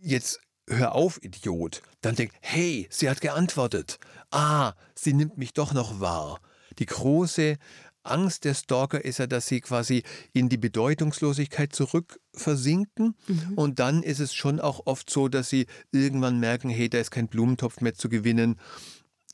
jetzt 0.00 0.40
hör 0.68 0.94
auf, 0.94 1.22
Idiot, 1.22 1.82
dann 2.00 2.14
denkt, 2.14 2.34
hey, 2.40 2.86
sie 2.90 3.08
hat 3.08 3.20
geantwortet. 3.20 3.98
Ah, 4.30 4.74
sie 4.94 5.12
nimmt 5.12 5.38
mich 5.38 5.52
doch 5.52 5.72
noch 5.72 6.00
wahr. 6.00 6.40
Die 6.78 6.86
große 6.86 7.56
Angst 8.02 8.44
der 8.44 8.54
Stalker 8.54 9.04
ist 9.04 9.18
ja, 9.18 9.26
dass 9.26 9.46
sie 9.46 9.60
quasi 9.60 10.02
in 10.32 10.48
die 10.48 10.56
Bedeutungslosigkeit 10.56 11.74
zurück 11.74 12.20
versinken. 12.32 13.16
Mhm. 13.26 13.54
Und 13.56 13.78
dann 13.78 14.02
ist 14.02 14.20
es 14.20 14.34
schon 14.34 14.60
auch 14.60 14.82
oft 14.86 15.10
so, 15.10 15.28
dass 15.28 15.48
sie 15.48 15.66
irgendwann 15.92 16.38
merken, 16.40 16.70
hey, 16.70 16.88
da 16.88 16.98
ist 16.98 17.10
kein 17.10 17.28
Blumentopf 17.28 17.80
mehr 17.80 17.94
zu 17.94 18.08
gewinnen. 18.08 18.58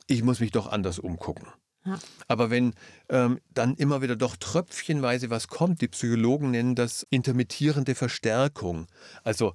Ich 0.06 0.22
muss 0.22 0.40
mich 0.40 0.50
doch 0.50 0.66
anders 0.66 0.98
umgucken. 0.98 1.46
Ja. 1.84 1.98
Aber 2.28 2.50
wenn 2.50 2.74
ähm, 3.08 3.40
dann 3.52 3.74
immer 3.74 4.02
wieder 4.02 4.14
doch 4.14 4.36
tröpfchenweise 4.36 5.30
was 5.30 5.48
kommt, 5.48 5.80
die 5.80 5.88
Psychologen 5.88 6.52
nennen 6.52 6.74
das 6.74 7.04
intermittierende 7.10 7.94
Verstärkung. 7.94 8.86
Also 9.24 9.52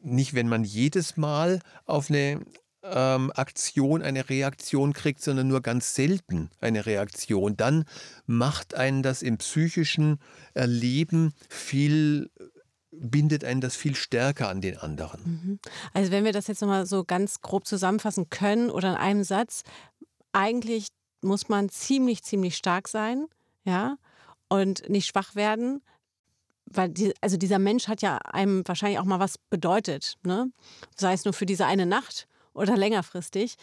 nicht, 0.00 0.34
wenn 0.34 0.48
man 0.48 0.64
jedes 0.64 1.16
Mal 1.16 1.60
auf 1.84 2.10
eine 2.10 2.40
ähm, 2.82 3.32
Aktion 3.34 4.02
eine 4.02 4.28
Reaktion 4.28 4.92
kriegt, 4.92 5.22
sondern 5.22 5.48
nur 5.48 5.60
ganz 5.62 5.94
selten 5.94 6.50
eine 6.60 6.86
Reaktion, 6.86 7.56
dann 7.56 7.84
macht 8.26 8.74
einen 8.74 9.02
das 9.02 9.22
im 9.22 9.38
psychischen 9.38 10.18
Erleben 10.54 11.32
viel 11.48 12.30
bindet 12.90 13.44
einen 13.44 13.60
das 13.60 13.76
viel 13.76 13.94
stärker 13.94 14.48
an 14.48 14.60
den 14.60 14.76
anderen. 14.76 15.20
Mhm. 15.24 15.58
Also 15.92 16.10
wenn 16.10 16.24
wir 16.24 16.32
das 16.32 16.46
jetzt 16.46 16.62
nochmal 16.62 16.86
so 16.86 17.04
ganz 17.04 17.40
grob 17.40 17.66
zusammenfassen 17.66 18.28
können 18.30 18.70
oder 18.70 18.90
in 18.90 18.96
einem 18.96 19.24
Satz, 19.24 19.62
eigentlich 20.32 20.88
muss 21.20 21.48
man 21.48 21.68
ziemlich, 21.68 22.22
ziemlich 22.22 22.56
stark 22.56 22.88
sein, 22.88 23.26
ja, 23.64 23.98
und 24.48 24.88
nicht 24.88 25.06
schwach 25.06 25.34
werden, 25.34 25.82
weil 26.72 26.88
die, 26.90 27.12
also 27.20 27.36
dieser 27.36 27.58
Mensch 27.58 27.88
hat 27.88 28.02
ja 28.02 28.18
einem 28.18 28.66
wahrscheinlich 28.66 28.98
auch 28.98 29.04
mal 29.04 29.20
was 29.20 29.38
bedeutet, 29.38 30.16
ne? 30.24 30.50
sei 30.96 31.12
es 31.12 31.24
nur 31.24 31.34
für 31.34 31.46
diese 31.46 31.66
eine 31.66 31.86
Nacht 31.86 32.26
oder 32.54 32.76
längerfristig. 32.76 33.56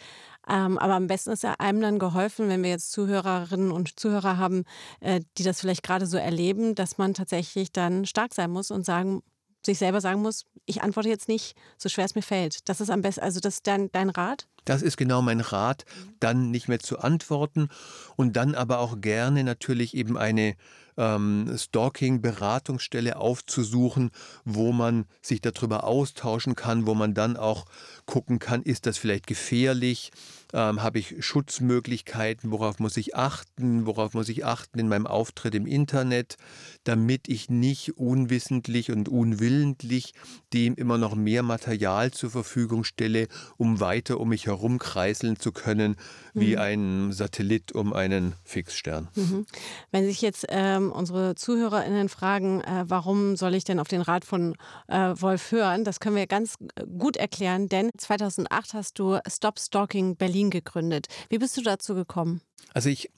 Ähm, 0.48 0.78
aber 0.78 0.94
am 0.94 1.06
besten 1.06 1.30
ist 1.30 1.42
ja 1.42 1.54
einem 1.58 1.80
dann 1.80 1.98
geholfen, 1.98 2.48
wenn 2.48 2.62
wir 2.62 2.70
jetzt 2.70 2.92
Zuhörerinnen 2.92 3.72
und 3.72 3.98
Zuhörer 3.98 4.38
haben, 4.38 4.64
äh, 5.00 5.20
die 5.38 5.42
das 5.42 5.60
vielleicht 5.60 5.82
gerade 5.82 6.06
so 6.06 6.16
erleben, 6.16 6.74
dass 6.74 6.98
man 6.98 7.14
tatsächlich 7.14 7.72
dann 7.72 8.06
stark 8.06 8.34
sein 8.34 8.50
muss 8.50 8.70
und 8.70 8.84
sagen, 8.84 9.22
sich 9.64 9.78
selber 9.78 10.00
sagen 10.00 10.22
muss, 10.22 10.44
ich 10.64 10.82
antworte 10.82 11.08
jetzt 11.08 11.28
nicht, 11.28 11.56
so 11.76 11.88
schwer 11.88 12.04
es 12.04 12.14
mir 12.14 12.22
fällt. 12.22 12.68
Das 12.68 12.80
ist 12.80 12.90
am 12.90 13.02
besten, 13.02 13.22
also 13.22 13.40
das 13.40 13.54
ist 13.54 13.66
dein, 13.66 13.90
dein 13.92 14.10
Rat? 14.10 14.46
Das 14.66 14.82
ist 14.82 14.98
genau 14.98 15.22
mein 15.22 15.40
Rat, 15.40 15.86
dann 16.20 16.50
nicht 16.50 16.68
mehr 16.68 16.80
zu 16.80 16.98
antworten 16.98 17.70
und 18.16 18.36
dann 18.36 18.54
aber 18.54 18.80
auch 18.80 19.00
gerne 19.00 19.42
natürlich 19.44 19.96
eben 19.96 20.18
eine 20.18 20.56
ähm, 20.96 21.52
Stalking-Beratungsstelle 21.56 23.16
aufzusuchen, 23.16 24.10
wo 24.44 24.72
man 24.72 25.06
sich 25.20 25.40
darüber 25.40 25.84
austauschen 25.84 26.54
kann, 26.54 26.86
wo 26.86 26.94
man 26.94 27.14
dann 27.14 27.36
auch 27.36 27.66
gucken 28.06 28.38
kann, 28.38 28.62
ist 28.62 28.86
das 28.86 28.98
vielleicht 28.98 29.26
gefährlich, 29.26 30.10
ähm, 30.52 30.82
habe 30.82 30.98
ich 30.98 31.24
Schutzmöglichkeiten, 31.24 32.50
worauf 32.50 32.78
muss 32.78 32.96
ich 32.96 33.16
achten, 33.16 33.86
worauf 33.86 34.14
muss 34.14 34.28
ich 34.28 34.44
achten 34.44 34.78
in 34.78 34.88
meinem 34.88 35.06
Auftritt 35.06 35.54
im 35.54 35.66
Internet, 35.66 36.36
damit 36.84 37.28
ich 37.28 37.50
nicht 37.50 37.98
unwissentlich 37.98 38.90
und 38.90 39.08
unwillentlich 39.08 40.14
dem 40.52 40.74
immer 40.76 40.98
noch 40.98 41.14
mehr 41.14 41.42
Material 41.42 42.10
zur 42.12 42.30
Verfügung 42.30 42.84
stelle, 42.84 43.28
um 43.56 43.80
weiter 43.80 44.18
um 44.20 44.30
mich 44.30 44.46
herum 44.46 44.55
kreiseln 44.78 45.38
zu 45.38 45.52
können, 45.52 45.96
wie 46.34 46.54
mhm. 46.54 46.60
ein 46.60 47.12
Satellit 47.12 47.72
um 47.72 47.92
einen 47.92 48.34
Fixstern. 48.44 49.08
Mhm. 49.14 49.46
Wenn 49.90 50.04
sich 50.04 50.20
jetzt 50.22 50.46
ähm, 50.48 50.92
unsere 50.92 51.34
ZuhörerInnen 51.34 52.08
fragen, 52.08 52.60
äh, 52.62 52.84
warum 52.86 53.36
soll 53.36 53.54
ich 53.54 53.64
denn 53.64 53.80
auf 53.80 53.88
den 53.88 54.02
Rat 54.02 54.24
von 54.24 54.56
äh, 54.88 55.14
Wolf 55.16 55.52
hören, 55.52 55.84
das 55.84 56.00
können 56.00 56.16
wir 56.16 56.26
ganz 56.26 56.56
äh, 56.74 56.84
gut 56.98 57.16
erklären, 57.16 57.68
denn 57.68 57.90
2008 57.96 58.74
hast 58.74 58.98
du 58.98 59.18
Stop 59.28 59.58
Stalking 59.58 60.16
Berlin 60.16 60.50
gegründet. 60.50 61.06
Wie 61.28 61.38
bist 61.38 61.56
du 61.56 61.62
dazu 61.62 61.94
gekommen? 61.94 62.40
Also 62.74 62.88
ich 62.88 63.10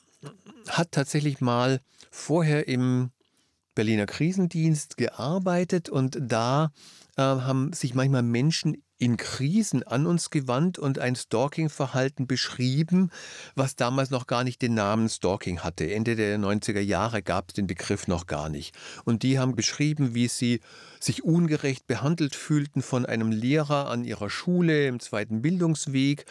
hatte 0.68 0.90
tatsächlich 0.90 1.40
mal 1.40 1.80
vorher 2.10 2.68
im 2.68 3.10
Berliner 3.74 4.06
Krisendienst 4.06 4.96
gearbeitet 4.96 5.88
und 5.88 6.18
da 6.20 6.72
äh, 7.16 7.22
haben 7.22 7.72
sich 7.72 7.94
manchmal 7.94 8.22
Menschen 8.22 8.82
in 8.98 9.16
Krisen 9.16 9.82
an 9.84 10.06
uns 10.06 10.30
gewandt 10.30 10.78
und 10.78 10.98
ein 10.98 11.16
Stalking-Verhalten 11.16 12.26
beschrieben, 12.26 13.10
was 13.54 13.76
damals 13.76 14.10
noch 14.10 14.26
gar 14.26 14.44
nicht 14.44 14.60
den 14.60 14.74
Namen 14.74 15.08
Stalking 15.08 15.60
hatte. 15.60 15.92
Ende 15.92 16.16
der 16.16 16.38
90er 16.38 16.80
Jahre 16.80 17.22
gab 17.22 17.48
es 17.48 17.54
den 17.54 17.66
Begriff 17.66 18.08
noch 18.08 18.26
gar 18.26 18.48
nicht. 18.48 18.74
Und 19.04 19.22
die 19.22 19.38
haben 19.38 19.54
beschrieben, 19.54 20.14
wie 20.14 20.28
sie 20.28 20.60
sich 21.00 21.24
ungerecht 21.24 21.86
behandelt 21.86 22.34
fühlten 22.34 22.82
von 22.82 23.06
einem 23.06 23.30
Lehrer 23.30 23.88
an 23.88 24.04
ihrer 24.04 24.30
Schule 24.30 24.86
im 24.86 25.00
zweiten 25.00 25.42
Bildungsweg 25.42 26.26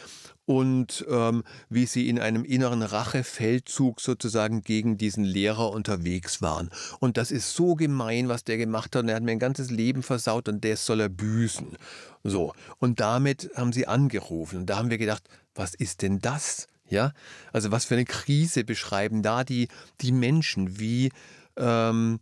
und 0.48 1.04
ähm, 1.10 1.44
wie 1.68 1.84
sie 1.84 2.08
in 2.08 2.18
einem 2.18 2.42
inneren 2.42 2.80
Rachefeldzug 2.80 4.00
sozusagen 4.00 4.62
gegen 4.62 4.96
diesen 4.96 5.22
Lehrer 5.22 5.70
unterwegs 5.70 6.40
waren. 6.40 6.70
Und 7.00 7.18
das 7.18 7.30
ist 7.30 7.52
so 7.52 7.74
gemein, 7.74 8.30
was 8.30 8.44
der 8.44 8.56
gemacht 8.56 8.96
hat. 8.96 9.02
Und 9.02 9.10
er 9.10 9.16
hat 9.16 9.22
mir 9.22 9.32
ein 9.32 9.38
ganzes 9.38 9.70
Leben 9.70 10.02
versaut 10.02 10.48
und 10.48 10.64
das 10.64 10.86
soll 10.86 11.00
er 11.00 11.10
büßen. 11.10 11.76
So. 12.24 12.54
Und 12.78 12.98
damit 12.98 13.50
haben 13.56 13.74
sie 13.74 13.86
angerufen. 13.86 14.60
Und 14.60 14.70
da 14.70 14.78
haben 14.78 14.88
wir 14.88 14.96
gedacht, 14.96 15.28
was 15.54 15.74
ist 15.74 16.00
denn 16.00 16.18
das? 16.20 16.66
Ja, 16.88 17.12
also 17.52 17.70
was 17.70 17.84
für 17.84 17.96
eine 17.96 18.06
Krise 18.06 18.64
beschreiben 18.64 19.22
da 19.22 19.44
die, 19.44 19.68
die 20.00 20.12
Menschen, 20.12 20.80
wie, 20.80 21.10
ähm, 21.58 22.20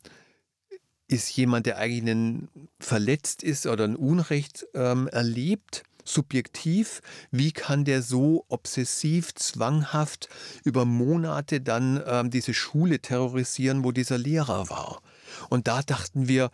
ist 1.07 1.37
jemand, 1.37 1.67
der 1.67 1.79
eigentlich 1.79 2.11
einen 2.11 2.49
verletzt 2.81 3.45
ist 3.45 3.69
oder 3.69 3.85
ein 3.85 3.95
Unrecht 3.95 4.67
ähm, 4.75 5.07
erlebt, 5.07 5.85
subjektiv, 6.09 7.01
wie 7.31 7.53
kann 7.53 7.85
der 7.85 8.03
so 8.03 8.45
obsessiv, 8.49 9.35
zwanghaft 9.35 10.29
über 10.65 10.85
Monate 10.85 11.61
dann 11.61 12.03
ähm, 12.07 12.31
diese 12.31 12.55
Schule 12.55 13.01
terrorisieren, 13.01 13.85
wo 13.85 13.93
dieser 13.93 14.19
Lehrer 14.19 14.69
war. 14.71 15.03
Und 15.49 15.69
da 15.69 15.83
dachten 15.83 16.29
wir, 16.29 16.51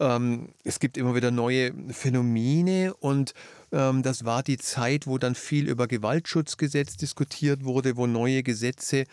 ähm, 0.00 0.54
es 0.64 0.80
gibt 0.80 0.96
immer 0.96 1.14
wieder 1.14 1.30
neue 1.30 1.72
Phänomene 1.92 2.94
und 2.94 3.34
ähm, 3.72 4.02
das 4.02 4.24
war 4.24 4.42
die 4.42 4.58
Zeit, 4.58 5.06
wo 5.06 5.18
dann 5.18 5.34
viel 5.34 5.68
über 5.68 5.86
Gewaltschutzgesetz 5.86 6.96
diskutiert 6.96 7.64
wurde, 7.64 7.96
wo 7.96 8.06
neue 8.06 8.42
Gesetze 8.42 9.04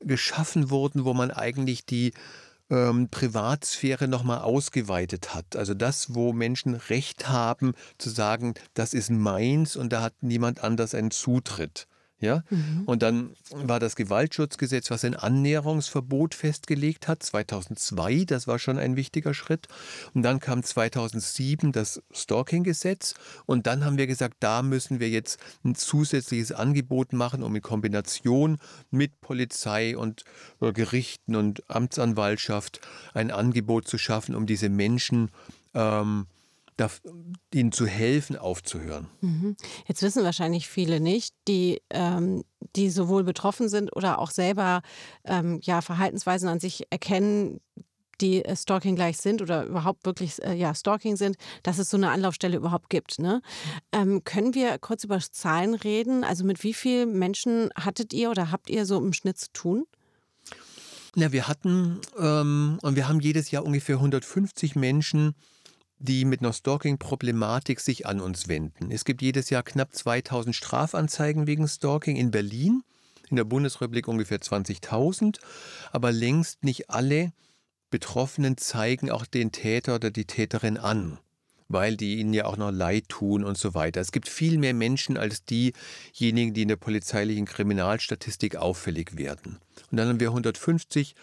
geschaffen 0.00 0.70
wurden, 0.70 1.04
wo 1.04 1.14
man 1.14 1.30
eigentlich 1.30 1.86
die 1.86 2.12
ähm, 2.72 3.08
Privatsphäre 3.10 4.08
nochmal 4.08 4.40
ausgeweitet 4.40 5.34
hat. 5.34 5.56
Also 5.56 5.74
das, 5.74 6.14
wo 6.14 6.32
Menschen 6.32 6.74
Recht 6.74 7.28
haben 7.28 7.74
zu 7.98 8.08
sagen, 8.08 8.54
das 8.74 8.94
ist 8.94 9.10
meins 9.10 9.76
und 9.76 9.92
da 9.92 10.00
hat 10.02 10.14
niemand 10.22 10.64
anders 10.64 10.94
einen 10.94 11.10
Zutritt. 11.10 11.86
Ja? 12.22 12.44
Mhm. 12.48 12.84
Und 12.86 13.02
dann 13.02 13.34
war 13.50 13.78
das 13.78 13.96
Gewaltschutzgesetz, 13.96 14.90
was 14.90 15.04
ein 15.04 15.14
Annäherungsverbot 15.14 16.34
festgelegt 16.34 17.08
hat, 17.08 17.22
2002, 17.22 18.24
das 18.24 18.46
war 18.46 18.58
schon 18.58 18.78
ein 18.78 18.96
wichtiger 18.96 19.34
Schritt. 19.34 19.68
Und 20.14 20.22
dann 20.22 20.40
kam 20.40 20.62
2007 20.62 21.72
das 21.72 22.02
Stalking-Gesetz. 22.12 23.14
Und 23.44 23.66
dann 23.66 23.84
haben 23.84 23.98
wir 23.98 24.06
gesagt, 24.06 24.36
da 24.40 24.62
müssen 24.62 25.00
wir 25.00 25.10
jetzt 25.10 25.38
ein 25.64 25.74
zusätzliches 25.74 26.52
Angebot 26.52 27.12
machen, 27.12 27.42
um 27.42 27.54
in 27.54 27.62
Kombination 27.62 28.58
mit 28.90 29.20
Polizei 29.20 29.96
und 29.96 30.24
äh, 30.60 30.72
Gerichten 30.72 31.36
und 31.36 31.68
Amtsanwaltschaft 31.68 32.80
ein 33.12 33.30
Angebot 33.30 33.88
zu 33.88 33.98
schaffen, 33.98 34.34
um 34.34 34.46
diese 34.46 34.68
Menschen 34.68 35.30
ähm, 35.74 36.26
ihnen 37.52 37.72
zu 37.72 37.86
helfen, 37.86 38.36
aufzuhören. 38.36 39.08
Mhm. 39.20 39.56
Jetzt 39.86 40.02
wissen 40.02 40.24
wahrscheinlich 40.24 40.68
viele 40.68 41.00
nicht, 41.00 41.34
die, 41.48 41.82
ähm, 41.90 42.44
die 42.76 42.90
sowohl 42.90 43.24
betroffen 43.24 43.68
sind 43.68 43.94
oder 43.94 44.18
auch 44.18 44.30
selber 44.30 44.82
ähm, 45.24 45.60
ja, 45.62 45.80
Verhaltensweisen 45.80 46.48
an 46.48 46.60
sich 46.60 46.86
erkennen, 46.90 47.60
die 48.20 48.44
äh, 48.44 48.56
Stalking 48.56 48.94
gleich 48.94 49.18
sind 49.18 49.42
oder 49.42 49.64
überhaupt 49.64 50.06
wirklich 50.06 50.42
äh, 50.42 50.54
ja, 50.54 50.74
Stalking 50.74 51.16
sind, 51.16 51.36
dass 51.62 51.78
es 51.78 51.90
so 51.90 51.96
eine 51.96 52.10
Anlaufstelle 52.10 52.56
überhaupt 52.56 52.88
gibt. 52.88 53.18
Ne? 53.18 53.42
Ähm, 53.92 54.24
können 54.24 54.54
wir 54.54 54.78
kurz 54.78 55.04
über 55.04 55.18
Zahlen 55.18 55.74
reden? 55.74 56.24
Also 56.24 56.44
mit 56.44 56.62
wie 56.62 56.74
vielen 56.74 57.18
Menschen 57.18 57.70
hattet 57.74 58.12
ihr 58.12 58.30
oder 58.30 58.50
habt 58.50 58.70
ihr 58.70 58.86
so 58.86 58.98
im 58.98 59.12
Schnitt 59.12 59.38
zu 59.38 59.52
tun? 59.52 59.84
Ja, 61.14 61.30
wir 61.30 61.46
hatten 61.46 62.00
ähm, 62.18 62.78
und 62.80 62.96
wir 62.96 63.06
haben 63.06 63.20
jedes 63.20 63.50
Jahr 63.50 63.64
ungefähr 63.64 63.96
150 63.96 64.76
Menschen, 64.76 65.34
die 66.02 66.24
mit 66.24 66.40
einer 66.40 66.52
Stalking-Problematik 66.52 67.80
sich 67.80 68.06
an 68.06 68.20
uns 68.20 68.48
wenden. 68.48 68.90
Es 68.90 69.04
gibt 69.04 69.22
jedes 69.22 69.50
Jahr 69.50 69.62
knapp 69.62 69.94
2000 69.94 70.54
Strafanzeigen 70.54 71.46
wegen 71.46 71.68
Stalking 71.68 72.16
in 72.16 72.32
Berlin, 72.32 72.82
in 73.30 73.36
der 73.36 73.44
Bundesrepublik 73.44 74.08
ungefähr 74.08 74.40
20.000, 74.40 75.38
aber 75.92 76.10
längst 76.10 76.64
nicht 76.64 76.90
alle 76.90 77.32
Betroffenen 77.90 78.56
zeigen 78.56 79.10
auch 79.10 79.26
den 79.26 79.52
Täter 79.52 79.94
oder 79.94 80.10
die 80.10 80.24
Täterin 80.24 80.76
an, 80.76 81.18
weil 81.68 81.96
die 81.96 82.16
ihnen 82.16 82.34
ja 82.34 82.46
auch 82.46 82.56
noch 82.56 82.72
leid 82.72 83.08
tun 83.08 83.44
und 83.44 83.56
so 83.56 83.74
weiter. 83.74 84.00
Es 84.00 84.10
gibt 84.10 84.28
viel 84.28 84.58
mehr 84.58 84.74
Menschen 84.74 85.16
als 85.16 85.44
diejenigen, 85.44 86.52
die 86.52 86.62
in 86.62 86.68
der 86.68 86.76
polizeilichen 86.76 87.44
Kriminalstatistik 87.44 88.56
auffällig 88.56 89.16
werden. 89.16 89.60
Und 89.90 89.98
dann 89.98 90.08
haben 90.08 90.20
wir 90.20 90.28
150 90.28 91.14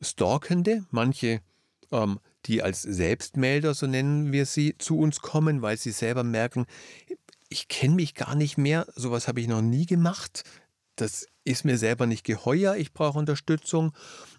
Stalkende, 0.00 0.86
manche 0.90 1.40
ähm, 1.92 2.18
die 2.46 2.62
als 2.62 2.82
Selbstmelder, 2.82 3.74
so 3.74 3.86
nennen 3.86 4.32
wir 4.32 4.46
sie, 4.46 4.76
zu 4.78 4.98
uns 4.98 5.20
kommen, 5.20 5.62
weil 5.62 5.76
sie 5.76 5.90
selber 5.90 6.24
merken, 6.24 6.66
ich 7.48 7.68
kenne 7.68 7.94
mich 7.94 8.14
gar 8.14 8.34
nicht 8.34 8.58
mehr, 8.58 8.86
sowas 8.94 9.28
habe 9.28 9.40
ich 9.40 9.48
noch 9.48 9.62
nie 9.62 9.86
gemacht. 9.86 10.42
Das 10.96 11.26
ist 11.44 11.64
mir 11.64 11.78
selber 11.78 12.06
nicht 12.06 12.24
geheuer, 12.24 12.76
ich 12.76 12.92
brauche 12.92 13.18
Unterstützung. 13.18 13.92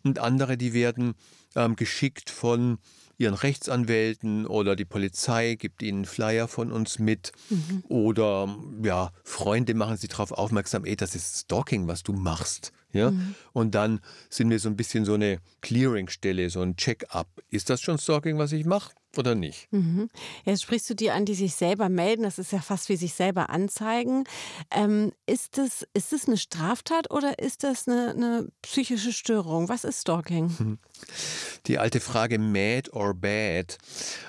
Und 0.03 0.19
andere, 0.19 0.57
die 0.57 0.73
werden 0.73 1.13
ähm, 1.55 1.75
geschickt 1.75 2.29
von 2.29 2.79
ihren 3.17 3.33
Rechtsanwälten 3.33 4.45
oder 4.45 4.75
die 4.75 4.85
Polizei 4.85 5.55
gibt 5.55 5.81
ihnen 5.81 6.05
Flyer 6.05 6.47
von 6.47 6.71
uns 6.71 6.99
mit 6.99 7.31
mhm. 7.49 7.83
oder 7.87 8.55
ja, 8.83 9.11
Freunde 9.23 9.73
machen 9.73 9.97
sie 9.97 10.07
darauf 10.07 10.31
aufmerksam, 10.31 10.85
ey, 10.85 10.95
das 10.95 11.15
ist 11.15 11.39
Stalking, 11.39 11.87
was 11.87 12.03
du 12.03 12.13
machst. 12.13 12.71
Ja? 12.97 13.11
Mhm. 13.11 13.35
Und 13.53 13.75
dann 13.75 14.01
sind 14.29 14.49
wir 14.49 14.59
so 14.59 14.69
ein 14.69 14.75
bisschen 14.75 15.05
so 15.05 15.13
eine 15.13 15.39
Clearingstelle, 15.61 16.49
so 16.49 16.61
ein 16.61 16.75
Check-up. 16.75 17.27
Ist 17.49 17.69
das 17.69 17.81
schon 17.81 17.97
Stalking, 17.97 18.37
was 18.37 18.51
ich 18.51 18.65
mache? 18.65 18.91
oder 19.17 19.35
nicht? 19.35 19.67
Mhm. 19.71 20.09
Jetzt 20.45 20.63
sprichst 20.63 20.89
du 20.89 20.93
die 20.93 21.11
an, 21.11 21.25
die 21.25 21.33
sich 21.33 21.55
selber 21.55 21.89
melden. 21.89 22.23
Das 22.23 22.39
ist 22.39 22.51
ja 22.51 22.59
fast 22.59 22.89
wie 22.89 22.95
sich 22.95 23.13
selber 23.13 23.49
anzeigen. 23.49 24.25
Ähm, 24.71 25.11
ist, 25.25 25.57
das, 25.57 25.87
ist 25.93 26.13
das 26.13 26.27
eine 26.27 26.37
Straftat 26.37 27.11
oder 27.11 27.39
ist 27.39 27.63
das 27.63 27.87
eine, 27.87 28.11
eine 28.11 28.47
psychische 28.61 29.13
Störung? 29.13 29.69
Was 29.69 29.83
ist 29.83 30.01
Stalking? 30.01 30.79
Die 31.67 31.79
alte 31.79 31.99
Frage 31.99 32.39
mad 32.39 32.91
or 32.91 33.13
bad. 33.13 33.77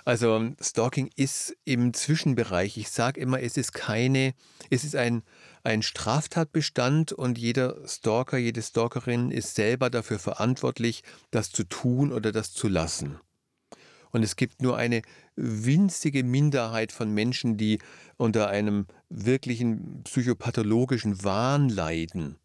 Also 0.05 0.51
Stalking 0.61 1.11
ist 1.17 1.57
im 1.65 1.93
Zwischenbereich. 1.95 2.77
Ich 2.77 2.91
sage 2.91 3.21
immer, 3.21 3.41
es 3.41 3.57
ist 3.57 3.73
keine, 3.73 4.35
es 4.71 4.85
ist 4.85 4.97
ein 4.97 5.23
ein 5.69 5.83
Straftatbestand 5.83 7.13
und 7.13 7.37
jeder 7.37 7.87
Stalker, 7.87 8.39
jede 8.39 8.63
Stalkerin 8.63 9.31
ist 9.31 9.55
selber 9.55 9.91
dafür 9.91 10.19
verantwortlich, 10.19 11.03
das 11.31 11.51
zu 11.51 11.65
tun 11.65 12.11
oder 12.11 12.33
das 12.33 12.53
zu 12.53 12.69
lassen. 12.69 13.21
Und 14.11 14.23
es 14.23 14.37
gibt 14.37 14.63
nur 14.63 14.79
eine 14.79 15.03
winzige 15.37 16.25
Minderheit 16.25 16.91
von 16.91 17.13
Menschen, 17.13 17.59
die 17.59 17.81
unter 18.17 18.49
einem 18.49 18.87
wirklichen 19.11 20.03
psychopathologischen 20.05 21.23
Wahn 21.23 21.69
leiden, 21.69 22.37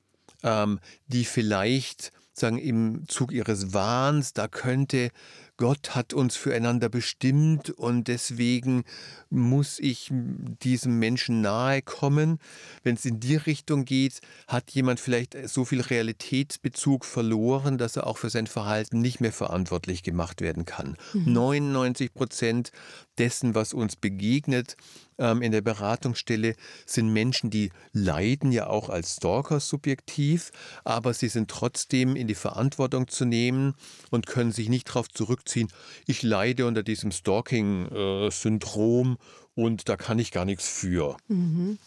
ähm, 0.43 0.81
die 1.07 1.23
vielleicht 1.23 2.11
sagen 2.33 2.57
im 2.57 3.07
Zug 3.07 3.31
ihres 3.31 3.73
Wahns, 3.73 4.33
da 4.33 4.49
könnte 4.49 5.11
Gott 5.57 5.93
hat 5.95 6.13
uns 6.13 6.35
füreinander 6.35 6.89
bestimmt 6.89 7.69
und 7.69 8.07
deswegen 8.07 8.83
muss 9.29 9.79
ich 9.79 10.09
diesem 10.11 10.97
Menschen 10.97 11.41
nahe 11.41 11.81
kommen. 11.81 12.39
Wenn 12.81 12.95
es 12.95 13.05
in 13.05 13.19
die 13.19 13.35
Richtung 13.35 13.85
geht, 13.85 14.19
hat 14.47 14.71
jemand 14.71 14.99
vielleicht 14.99 15.37
so 15.47 15.63
viel 15.63 15.81
Realitätsbezug 15.81 17.05
verloren, 17.05 17.77
dass 17.77 17.95
er 17.95 18.07
auch 18.07 18.17
für 18.17 18.29
sein 18.29 18.47
Verhalten 18.47 18.99
nicht 18.99 19.21
mehr 19.21 19.31
verantwortlich 19.31 20.01
gemacht 20.01 20.41
werden 20.41 20.65
kann. 20.65 20.97
Mhm. 21.13 21.33
99 21.33 22.13
Prozent 22.13 22.71
dessen, 23.17 23.53
was 23.53 23.73
uns 23.73 23.95
begegnet, 23.95 24.75
ähm, 25.17 25.41
in 25.41 25.51
der 25.51 25.61
Beratungsstelle 25.61 26.55
sind 26.85 27.11
Menschen, 27.11 27.49
die 27.49 27.71
leiden 27.91 28.51
ja 28.51 28.67
auch 28.67 28.89
als 28.89 29.15
Stalker 29.17 29.59
subjektiv, 29.59 30.51
aber 30.83 31.13
sie 31.13 31.29
sind 31.29 31.49
trotzdem 31.49 32.15
in 32.15 32.27
die 32.27 32.35
Verantwortung 32.35 33.07
zu 33.07 33.25
nehmen 33.25 33.75
und 34.09 34.27
können 34.27 34.51
sich 34.51 34.69
nicht 34.69 34.89
darauf 34.89 35.07
zurückziehen, 35.43 35.69
ich 36.07 36.23
leide 36.23 36.65
unter 36.65 36.83
diesem 36.83 37.11
Stalking-Syndrom 37.11 39.17
und 39.55 39.89
da 39.89 39.97
kann 39.97 40.19
ich 40.19 40.31
gar 40.31 40.45
nichts 40.45 40.65
für. 40.67 41.17
Mhm. 41.27 41.77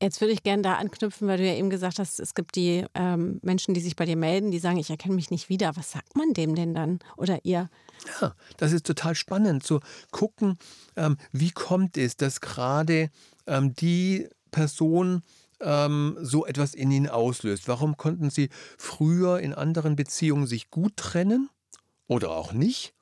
Jetzt 0.00 0.20
würde 0.20 0.32
ich 0.32 0.44
gerne 0.44 0.62
da 0.62 0.74
anknüpfen, 0.74 1.26
weil 1.26 1.38
du 1.38 1.46
ja 1.46 1.54
eben 1.54 1.70
gesagt 1.70 1.98
hast, 1.98 2.20
es 2.20 2.36
gibt 2.36 2.54
die 2.54 2.84
ähm, 2.94 3.40
Menschen, 3.42 3.74
die 3.74 3.80
sich 3.80 3.96
bei 3.96 4.04
dir 4.04 4.16
melden, 4.16 4.52
die 4.52 4.60
sagen, 4.60 4.78
ich 4.78 4.90
erkenne 4.90 5.16
mich 5.16 5.32
nicht 5.32 5.48
wieder. 5.48 5.76
Was 5.76 5.90
sagt 5.90 6.16
man 6.16 6.34
dem 6.34 6.54
denn 6.54 6.72
dann 6.72 7.00
oder 7.16 7.44
ihr? 7.44 7.68
Ja, 8.20 8.36
das 8.58 8.70
ist 8.70 8.86
total 8.86 9.16
spannend 9.16 9.64
zu 9.64 9.80
gucken, 10.12 10.56
ähm, 10.94 11.16
wie 11.32 11.50
kommt 11.50 11.96
es, 11.96 12.16
dass 12.16 12.40
gerade 12.40 13.10
ähm, 13.48 13.74
die 13.74 14.28
Person 14.52 15.22
ähm, 15.60 16.16
so 16.20 16.46
etwas 16.46 16.74
in 16.74 16.92
ihnen 16.92 17.08
auslöst. 17.08 17.66
Warum 17.66 17.96
konnten 17.96 18.30
sie 18.30 18.50
früher 18.78 19.40
in 19.40 19.52
anderen 19.52 19.96
Beziehungen 19.96 20.46
sich 20.46 20.70
gut 20.70 20.96
trennen 20.96 21.50
oder 22.08 22.32
auch 22.32 22.52
nicht? 22.52 22.94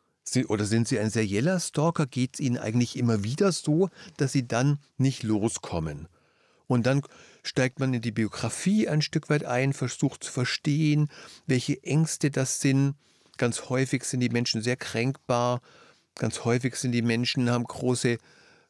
Oder 0.48 0.64
sind 0.64 0.88
sie 0.88 0.98
ein 0.98 1.08
serieller 1.08 1.60
Stalker? 1.60 2.06
Geht 2.06 2.34
es 2.34 2.40
ihnen 2.40 2.58
eigentlich 2.58 2.98
immer 2.98 3.22
wieder 3.22 3.52
so, 3.52 3.88
dass 4.16 4.32
sie 4.32 4.46
dann 4.46 4.78
nicht 4.98 5.22
loskommen? 5.22 6.08
Und 6.66 6.84
dann 6.86 7.02
steigt 7.44 7.78
man 7.78 7.94
in 7.94 8.02
die 8.02 8.10
Biografie 8.10 8.88
ein 8.88 9.02
Stück 9.02 9.30
weit 9.30 9.44
ein, 9.44 9.72
versucht 9.72 10.24
zu 10.24 10.32
verstehen, 10.32 11.08
welche 11.46 11.80
Ängste 11.84 12.30
das 12.30 12.60
sind. 12.60 12.96
Ganz 13.36 13.68
häufig 13.68 14.04
sind 14.04 14.20
die 14.20 14.30
Menschen 14.30 14.62
sehr 14.62 14.76
kränkbar. 14.76 15.60
Ganz 16.16 16.44
häufig 16.44 16.74
sind 16.74 16.92
die 16.92 17.02
Menschen, 17.02 17.50
haben 17.50 17.64
große 17.64 18.18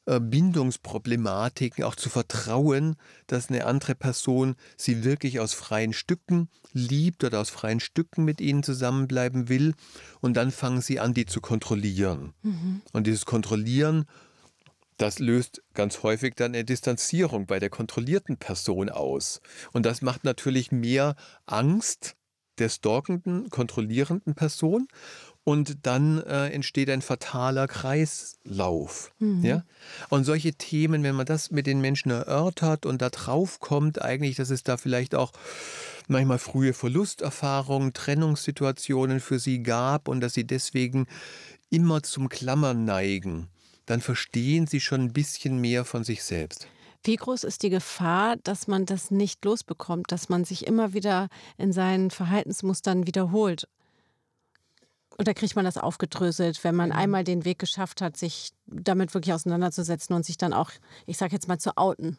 Bindungsproblematiken, 0.07 1.85
auch 1.85 1.97
zu 1.97 2.09
vertrauen, 2.09 2.97
dass 3.27 3.49
eine 3.51 3.67
andere 3.67 3.95
Person 3.95 4.55
sie 4.77 5.05
wirklich 5.05 5.41
aus 5.41 5.53
freien 5.53 5.93
Stücken 5.93 6.49
liebt 6.73 7.25
oder 7.25 7.41
aus 7.41 7.51
freien 7.51 7.81
Stücken 7.81 8.25
mit 8.25 8.41
ihnen 8.41 8.63
zusammenbleiben 8.63 9.49
will. 9.49 9.75
Und 10.21 10.37
dann 10.37 10.51
fangen 10.51 10.81
sie 10.81 11.01
an, 11.01 11.15
die 11.15 11.27
zu 11.27 11.41
kontrollieren. 11.41 12.33
Mhm. 12.43 12.83
Und 12.93 13.07
dieses 13.07 13.27
Kontrollieren 13.27 14.07
das 14.99 15.19
löst 15.19 15.63
ganz 15.75 16.03
häufig 16.03 16.35
dann 16.37 16.55
eine 16.55 16.65
Distanzierung 16.65 17.47
bei 17.47 17.59
der 17.59 17.69
kontrollierten 17.69 18.39
Person 18.39 18.89
aus. 18.89 19.41
Und 19.73 19.85
das 19.85 20.01
macht 20.01 20.25
natürlich 20.25 20.73
mehr 20.73 21.17
Angst 21.45 22.17
der 22.59 22.71
stalkenden, 22.71 23.51
kontrollierenden 23.51 24.35
Person 24.35 24.89
und 25.47 25.87
dann 25.87 26.21
äh, 26.25 26.49
entsteht 26.49 26.91
ein 26.91 27.03
fataler 27.03 27.69
Kreislauf. 27.69 29.13
Mhm. 29.21 29.45
Ja? 29.45 29.63
Und 30.09 30.25
solche 30.25 30.55
Themen, 30.55 31.05
wenn 31.05 31.15
man 31.15 31.25
das 31.25 31.53
mit 31.53 31.69
den 31.69 31.81
Menschen 31.81 32.11
erörtert 32.11 32.85
und 32.85 33.01
da 33.01 33.11
drauf 33.11 33.61
kommt, 33.61 34.03
eigentlich, 34.03 34.35
dass 34.35 34.51
es 34.51 34.65
da 34.65 34.77
vielleicht 34.77 35.15
auch 35.15 35.31
manchmal 36.09 36.41
frühe 36.41 36.73
Verlusterfahrungen, 36.73 37.93
Trennungssituationen 37.93 39.21
für 39.21 39.39
sie 39.39 39.63
gab 39.63 40.09
und 40.09 40.21
dass 40.21 40.35
sie 40.35 40.49
deswegen 40.49 41.07
immer 41.71 42.03
zum 42.03 42.29
Klammern 42.29 42.85
neigen, 42.85 43.47
dann 43.87 44.01
verstehen 44.01 44.67
sie 44.67 44.81
schon 44.81 45.01
ein 45.03 45.13
bisschen 45.13 45.61
mehr 45.61 45.85
von 45.85 46.03
sich 46.03 46.25
selbst. 46.25 46.67
Wie 47.05 47.15
groß 47.15 47.45
ist 47.45 47.63
die 47.63 47.71
Gefahr, 47.71 48.35
dass 48.43 48.67
man 48.67 48.85
das 48.85 49.13
nicht 49.13 49.45
losbekommt, 49.45 50.11
dass 50.11 50.29
man 50.29 50.45
sich 50.45 50.67
immer 50.67 50.93
wieder 50.93 51.29
in 51.57 51.73
seinen 51.73 52.11
Verhaltensmustern 52.11 53.07
wiederholt? 53.07 53.69
Oder 55.19 55.35
kriegt 55.35 55.57
man 55.57 55.65
das 55.65 55.79
aufgedröselt, 55.79 56.63
wenn 56.63 56.75
man 56.75 56.91
mhm. 56.91 56.97
einmal 56.97 57.25
den 57.25 57.45
Weg 57.45 57.59
geschafft 57.59 58.01
hat, 58.01 58.17
sich 58.17 58.51
damit 58.67 59.15
wirklich 59.15 59.33
auseinanderzusetzen 59.33 60.15
und 60.15 60.25
sich 60.25 60.37
dann 60.37 60.53
auch, 60.53 60.71
ich 61.07 61.17
sage 61.17 61.33
jetzt 61.33 61.49
mal, 61.49 61.59
zu 61.59 61.77
outen? 61.77 62.19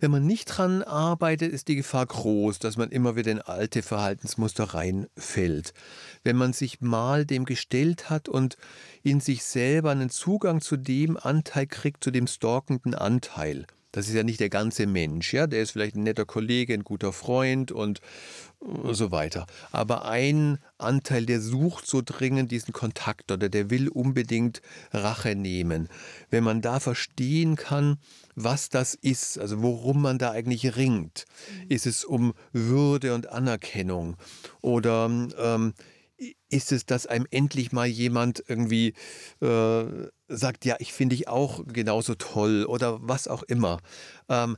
Wenn 0.00 0.10
man 0.10 0.26
nicht 0.26 0.46
dran 0.46 0.82
arbeitet, 0.82 1.52
ist 1.52 1.68
die 1.68 1.76
Gefahr 1.76 2.04
groß, 2.04 2.58
dass 2.58 2.76
man 2.76 2.90
immer 2.90 3.14
wieder 3.14 3.30
in 3.30 3.40
alte 3.40 3.82
Verhaltensmuster 3.82 4.64
reinfällt. 4.64 5.72
Wenn 6.24 6.36
man 6.36 6.52
sich 6.52 6.80
mal 6.80 7.24
dem 7.24 7.44
gestellt 7.44 8.10
hat 8.10 8.28
und 8.28 8.56
in 9.04 9.20
sich 9.20 9.44
selber 9.44 9.92
einen 9.92 10.10
Zugang 10.10 10.60
zu 10.60 10.76
dem 10.76 11.16
Anteil 11.16 11.68
kriegt, 11.68 12.02
zu 12.02 12.10
dem 12.10 12.26
stalkenden 12.26 12.96
Anteil, 12.96 13.66
das 13.92 14.08
ist 14.08 14.14
ja 14.14 14.22
nicht 14.22 14.40
der 14.40 14.50
ganze 14.50 14.86
Mensch, 14.86 15.32
ja, 15.32 15.46
der 15.46 15.62
ist 15.62 15.70
vielleicht 15.70 15.96
ein 15.96 16.02
netter 16.02 16.24
Kollege, 16.24 16.74
ein 16.74 16.84
guter 16.84 17.12
Freund 17.12 17.72
und 17.72 18.00
äh, 18.62 18.92
so 18.92 19.10
weiter. 19.10 19.46
Aber 19.72 20.04
ein 20.06 20.58
Anteil, 20.78 21.26
der 21.26 21.40
sucht 21.40 21.86
so 21.86 22.02
dringend 22.04 22.52
diesen 22.52 22.72
Kontakt 22.72 23.30
oder 23.32 23.48
der 23.48 23.70
will 23.70 23.88
unbedingt 23.88 24.60
Rache 24.92 25.34
nehmen. 25.34 25.88
Wenn 26.30 26.44
man 26.44 26.60
da 26.60 26.80
verstehen 26.80 27.56
kann, 27.56 27.98
was 28.34 28.68
das 28.68 28.94
ist, 28.94 29.38
also 29.38 29.62
worum 29.62 30.02
man 30.02 30.18
da 30.18 30.30
eigentlich 30.30 30.76
ringt, 30.76 31.24
ist 31.68 31.86
es 31.86 32.04
um 32.04 32.34
Würde 32.52 33.14
und 33.14 33.30
Anerkennung 33.30 34.16
oder 34.60 35.06
ähm, 35.38 35.72
ist 36.48 36.72
es, 36.72 36.86
dass 36.86 37.06
einem 37.06 37.26
endlich 37.30 37.72
mal 37.72 37.86
jemand 37.86 38.42
irgendwie 38.48 38.94
äh, 39.40 39.84
sagt, 40.28 40.64
ja, 40.64 40.76
ich 40.78 40.92
finde 40.92 41.16
dich 41.16 41.28
auch 41.28 41.64
genauso 41.66 42.14
toll 42.14 42.64
oder 42.64 42.98
was 43.02 43.28
auch 43.28 43.42
immer. 43.42 43.78
Ähm, 44.28 44.56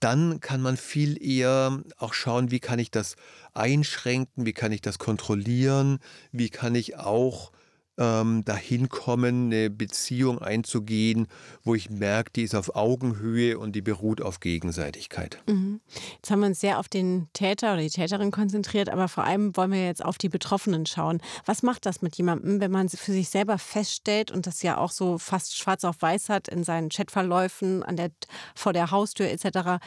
dann 0.00 0.40
kann 0.40 0.60
man 0.60 0.76
viel 0.76 1.22
eher 1.22 1.82
auch 1.96 2.12
schauen, 2.12 2.50
wie 2.50 2.60
kann 2.60 2.78
ich 2.78 2.90
das 2.90 3.16
einschränken, 3.54 4.44
wie 4.44 4.52
kann 4.52 4.72
ich 4.72 4.82
das 4.82 4.98
kontrollieren, 4.98 5.98
wie 6.32 6.50
kann 6.50 6.74
ich 6.74 6.96
auch 6.96 7.50
ähm, 7.98 8.44
dahin 8.44 8.88
kommen, 8.88 9.46
eine 9.46 9.70
Beziehung 9.70 10.38
einzugehen, 10.38 11.26
wo 11.62 11.74
ich 11.74 11.90
merke, 11.90 12.32
die 12.32 12.42
ist 12.42 12.54
auf 12.54 12.76
Augenhöhe 12.76 13.58
und 13.58 13.74
die 13.74 13.82
beruht 13.82 14.20
auf 14.20 14.40
Gegenseitigkeit. 14.40 15.42
Mhm. 15.46 15.80
Jetzt 16.16 16.30
haben 16.30 16.40
wir 16.40 16.46
uns 16.46 16.60
sehr 16.60 16.78
auf 16.78 16.88
den 16.88 17.28
Täter 17.32 17.72
oder 17.72 17.82
die 17.82 17.90
Täterin 17.90 18.30
konzentriert, 18.30 18.88
aber 18.88 19.08
vor 19.08 19.24
allem 19.24 19.56
wollen 19.56 19.72
wir 19.72 19.84
jetzt 19.84 20.04
auf 20.04 20.18
die 20.18 20.28
Betroffenen 20.28 20.86
schauen. 20.86 21.20
Was 21.44 21.62
macht 21.62 21.86
das 21.86 22.02
mit 22.02 22.16
jemandem, 22.16 22.60
wenn 22.60 22.70
man 22.70 22.88
für 22.88 23.12
sich 23.12 23.28
selber 23.28 23.58
feststellt 23.58 24.30
und 24.30 24.46
das 24.46 24.62
ja 24.62 24.78
auch 24.78 24.90
so 24.90 25.18
fast 25.18 25.56
schwarz 25.56 25.84
auf 25.84 26.00
weiß 26.00 26.28
hat 26.28 26.48
in 26.48 26.64
seinen 26.64 26.88
Chatverläufen, 26.88 27.82
an 27.82 27.96
der, 27.96 28.10
vor 28.54 28.72
der 28.72 28.90
Haustür 28.90 29.28
etc.? 29.28 29.82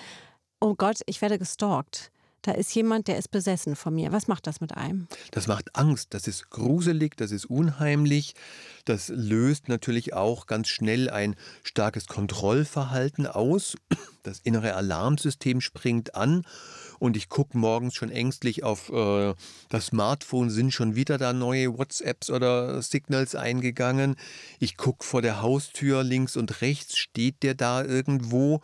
Oh 0.59 0.75
Gott, 0.75 1.01
ich 1.05 1.21
werde 1.21 1.39
gestalkt 1.39 2.11
da 2.41 2.51
ist 2.51 2.73
jemand, 2.73 3.07
der 3.07 3.17
ist 3.17 3.31
besessen 3.31 3.75
von 3.75 3.93
mir. 3.93 4.11
Was 4.11 4.27
macht 4.27 4.47
das 4.47 4.61
mit 4.61 4.75
einem? 4.75 5.07
Das 5.31 5.47
macht 5.47 5.75
Angst, 5.75 6.13
das 6.13 6.27
ist 6.27 6.49
gruselig, 6.49 7.17
das 7.17 7.31
ist 7.31 7.45
unheimlich. 7.45 8.33
Das 8.85 9.09
löst 9.09 9.67
natürlich 9.67 10.13
auch 10.13 10.47
ganz 10.47 10.67
schnell 10.67 11.09
ein 11.09 11.35
starkes 11.63 12.07
Kontrollverhalten 12.07 13.27
aus. 13.27 13.75
Das 14.23 14.39
innere 14.39 14.75
Alarmsystem 14.75 15.61
springt 15.61 16.13
an 16.15 16.43
und 16.99 17.15
ich 17.15 17.29
gucke 17.29 17.57
morgens 17.57 17.95
schon 17.95 18.11
ängstlich 18.11 18.63
auf 18.63 18.89
äh, 18.89 19.33
das 19.69 19.87
Smartphone, 19.87 20.49
sind 20.49 20.73
schon 20.73 20.95
wieder 20.95 21.17
da 21.17 21.33
neue 21.33 21.77
WhatsApps 21.77 22.29
oder 22.29 22.81
Signals 22.81 23.35
eingegangen. 23.35 24.17
Ich 24.59 24.75
gucke 24.77 25.05
vor 25.05 25.21
der 25.21 25.41
Haustür 25.41 26.03
links 26.03 26.35
und 26.35 26.61
rechts, 26.61 26.97
steht 26.97 27.41
der 27.43 27.55
da 27.55 27.83
irgendwo? 27.83 28.61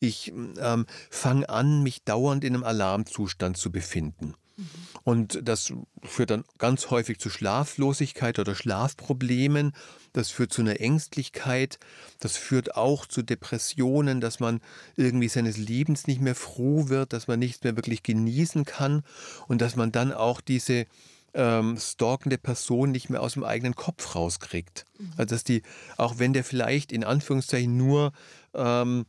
Ich 0.00 0.32
ähm, 0.32 0.86
fange 1.10 1.48
an, 1.48 1.82
mich 1.82 2.04
dauernd 2.04 2.44
in 2.44 2.54
einem 2.54 2.64
Alarmzustand 2.64 3.56
zu 3.56 3.70
befinden. 3.70 4.34
Mhm. 4.56 4.66
Und 5.04 5.40
das 5.42 5.72
führt 6.02 6.30
dann 6.30 6.44
ganz 6.58 6.90
häufig 6.90 7.18
zu 7.18 7.30
Schlaflosigkeit 7.30 8.38
oder 8.38 8.54
Schlafproblemen. 8.54 9.72
Das 10.12 10.30
führt 10.30 10.52
zu 10.52 10.62
einer 10.62 10.80
Ängstlichkeit. 10.80 11.78
Das 12.20 12.36
führt 12.36 12.74
auch 12.74 13.06
zu 13.06 13.22
Depressionen, 13.22 14.20
dass 14.20 14.40
man 14.40 14.60
irgendwie 14.96 15.28
seines 15.28 15.58
Lebens 15.58 16.06
nicht 16.06 16.20
mehr 16.20 16.34
froh 16.34 16.88
wird, 16.88 17.12
dass 17.12 17.28
man 17.28 17.38
nichts 17.38 17.62
mehr 17.62 17.76
wirklich 17.76 18.02
genießen 18.02 18.64
kann 18.64 19.02
und 19.46 19.60
dass 19.60 19.76
man 19.76 19.92
dann 19.92 20.12
auch 20.12 20.40
diese 20.40 20.86
ähm, 21.34 21.76
stalkende 21.78 22.38
Person 22.38 22.90
nicht 22.90 23.10
mehr 23.10 23.22
aus 23.22 23.34
dem 23.34 23.44
eigenen 23.44 23.74
Kopf 23.74 24.14
rauskriegt. 24.14 24.86
Mhm. 24.98 25.12
Also 25.18 25.34
dass 25.34 25.44
die, 25.44 25.62
auch 25.98 26.18
wenn 26.18 26.32
der 26.32 26.44
vielleicht 26.44 26.92
in 26.92 27.04
Anführungszeichen 27.04 27.76
nur 27.76 28.12
ähm, 28.54 29.04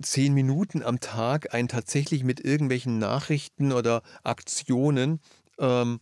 zehn 0.00 0.34
Minuten 0.34 0.82
am 0.82 1.00
Tag 1.00 1.54
einen 1.54 1.68
tatsächlich 1.68 2.24
mit 2.24 2.40
irgendwelchen 2.40 2.98
Nachrichten 2.98 3.72
oder 3.72 4.02
Aktionen 4.22 5.20
ähm, 5.58 6.00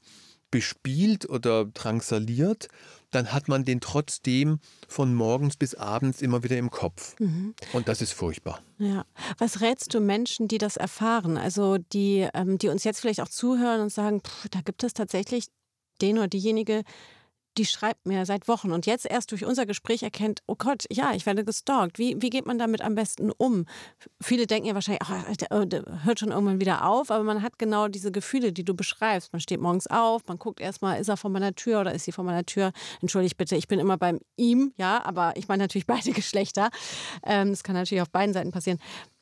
bespielt 0.50 1.28
oder 1.28 1.66
drangsaliert, 1.66 2.68
dann 3.10 3.32
hat 3.32 3.48
man 3.48 3.64
den 3.64 3.80
trotzdem 3.80 4.60
von 4.86 5.14
morgens 5.14 5.56
bis 5.56 5.74
abends 5.74 6.22
immer 6.22 6.42
wieder 6.42 6.56
im 6.56 6.70
Kopf. 6.70 7.18
Mhm. 7.18 7.54
Und 7.72 7.88
das 7.88 8.02
ist 8.02 8.12
furchtbar. 8.12 8.60
Ja. 8.78 9.04
Was 9.38 9.60
rätst 9.60 9.94
du 9.94 10.00
Menschen, 10.00 10.48
die 10.48 10.58
das 10.58 10.76
erfahren? 10.76 11.36
Also 11.36 11.78
die, 11.78 12.28
ähm, 12.34 12.58
die 12.58 12.68
uns 12.68 12.84
jetzt 12.84 13.00
vielleicht 13.00 13.20
auch 13.20 13.28
zuhören 13.28 13.80
und 13.80 13.92
sagen, 13.92 14.20
pff, 14.20 14.48
da 14.50 14.60
gibt 14.60 14.84
es 14.84 14.94
tatsächlich 14.94 15.46
den 16.00 16.18
oder 16.18 16.28
diejenige, 16.28 16.84
die 17.58 17.66
schreibt 17.66 18.06
mir 18.06 18.24
seit 18.24 18.46
Wochen 18.48 18.70
und 18.70 18.86
jetzt 18.86 19.04
erst 19.04 19.32
durch 19.32 19.44
unser 19.44 19.66
Gespräch 19.66 20.02
erkennt, 20.02 20.40
oh 20.46 20.54
Gott, 20.56 20.84
ja, 20.90 21.12
ich 21.12 21.26
werde 21.26 21.44
gestalkt. 21.44 21.98
Wie, 21.98 22.16
wie 22.20 22.30
geht 22.30 22.46
man 22.46 22.58
damit 22.58 22.80
am 22.80 22.94
besten 22.94 23.30
um? 23.30 23.66
Viele 24.22 24.46
denken 24.46 24.68
ja 24.68 24.74
wahrscheinlich, 24.74 25.02
ach, 25.02 25.36
der, 25.36 25.66
der 25.66 26.04
hört 26.04 26.20
schon 26.20 26.30
irgendwann 26.30 26.60
wieder 26.60 26.86
auf, 26.86 27.10
aber 27.10 27.24
man 27.24 27.42
hat 27.42 27.58
genau 27.58 27.88
diese 27.88 28.12
Gefühle, 28.12 28.52
die 28.52 28.64
du 28.64 28.74
beschreibst. 28.74 29.32
Man 29.32 29.40
steht 29.40 29.60
morgens 29.60 29.88
auf, 29.88 30.22
man 30.28 30.38
guckt 30.38 30.60
erstmal, 30.60 31.00
ist 31.00 31.08
er 31.08 31.16
vor 31.16 31.30
meiner 31.30 31.54
Tür 31.54 31.80
oder 31.80 31.92
ist 31.92 32.04
sie 32.04 32.12
vor 32.12 32.24
meiner 32.24 32.46
Tür? 32.46 32.72
Entschuldigt 33.02 33.36
bitte, 33.36 33.56
ich 33.56 33.66
bin 33.66 33.80
immer 33.80 33.98
beim 33.98 34.20
ihm, 34.36 34.72
ja, 34.76 35.04
aber 35.04 35.32
ich 35.36 35.48
meine 35.48 35.64
natürlich 35.64 35.86
beide 35.88 36.12
Geschlechter. 36.12 36.70
Ähm, 37.26 37.50
das 37.50 37.64
kann 37.64 37.74
natürlich 37.74 38.02
auf 38.02 38.10
beiden 38.10 38.32
Seiten 38.32 38.52
passieren. 38.52 38.78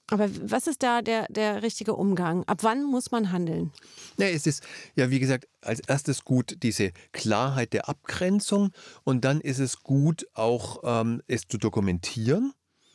Aber 0.08 0.28
was 0.42 0.66
ist 0.66 0.82
da 0.82 1.02
der, 1.02 1.26
der 1.28 1.62
richtige 1.62 1.94
Umgang? 1.94 2.44
Ab 2.44 2.58
wann 2.62 2.84
muss 2.84 3.10
man 3.10 3.32
handeln? 3.32 3.72
Ja, 4.18 4.26
es 4.26 4.46
ist 4.46 4.62
ja, 4.94 5.10
wie 5.10 5.18
gesagt, 5.18 5.48
als 5.60 5.80
erstes 5.80 6.24
gut 6.24 6.58
diese 6.62 6.92
Klarheit 7.12 7.72
der 7.72 7.88
Abgrenzung 7.88 8.70
und 9.02 9.24
dann 9.24 9.40
ist 9.40 9.58
es 9.58 9.80
gut, 9.82 10.26
auch 10.34 10.80
ähm, 10.84 11.22
es 11.26 11.42
zu 11.48 11.58
dokumentieren. 11.58 12.52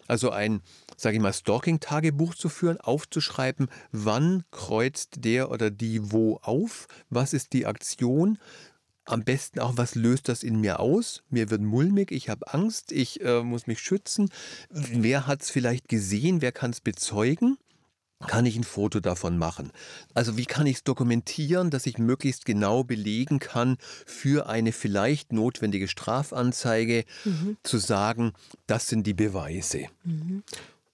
Also 0.07 0.29
ein, 0.29 0.61
sage 0.97 1.15
ich 1.15 1.21
mal, 1.21 1.31
Stalking-Tagebuch 1.31 2.35
zu 2.35 2.49
führen, 2.49 2.79
aufzuschreiben, 2.79 3.69
wann 3.91 4.43
kreuzt 4.51 5.23
der 5.23 5.51
oder 5.51 5.69
die 5.69 6.11
wo 6.11 6.37
auf, 6.41 6.87
was 7.09 7.33
ist 7.33 7.53
die 7.53 7.65
Aktion, 7.65 8.37
am 9.05 9.23
besten 9.23 9.59
auch, 9.59 9.77
was 9.77 9.95
löst 9.95 10.29
das 10.29 10.43
in 10.43 10.59
mir 10.61 10.79
aus? 10.79 11.23
Mir 11.29 11.49
wird 11.49 11.61
mulmig, 11.61 12.11
ich 12.11 12.29
habe 12.29 12.53
Angst, 12.53 12.91
ich 12.91 13.21
äh, 13.21 13.41
muss 13.41 13.67
mich 13.67 13.79
schützen. 13.79 14.29
Wer 14.69 15.27
hat 15.27 15.41
es 15.41 15.49
vielleicht 15.49 15.89
gesehen? 15.89 16.41
Wer 16.41 16.51
kann 16.51 16.71
es 16.71 16.81
bezeugen? 16.81 17.57
Kann 18.27 18.45
ich 18.45 18.55
ein 18.55 18.63
Foto 18.63 18.99
davon 18.99 19.37
machen? 19.37 19.71
Also 20.13 20.37
wie 20.37 20.45
kann 20.45 20.67
ich 20.67 20.77
es 20.77 20.83
dokumentieren, 20.83 21.71
dass 21.71 21.87
ich 21.87 21.97
möglichst 21.97 22.45
genau 22.45 22.83
belegen 22.83 23.39
kann 23.39 23.77
für 24.05 24.47
eine 24.47 24.71
vielleicht 24.71 25.33
notwendige 25.33 25.87
Strafanzeige 25.87 27.05
mhm. 27.25 27.57
zu 27.63 27.79
sagen, 27.79 28.33
das 28.67 28.87
sind 28.87 29.07
die 29.07 29.15
Beweise. 29.15 29.87
Mhm. 30.03 30.43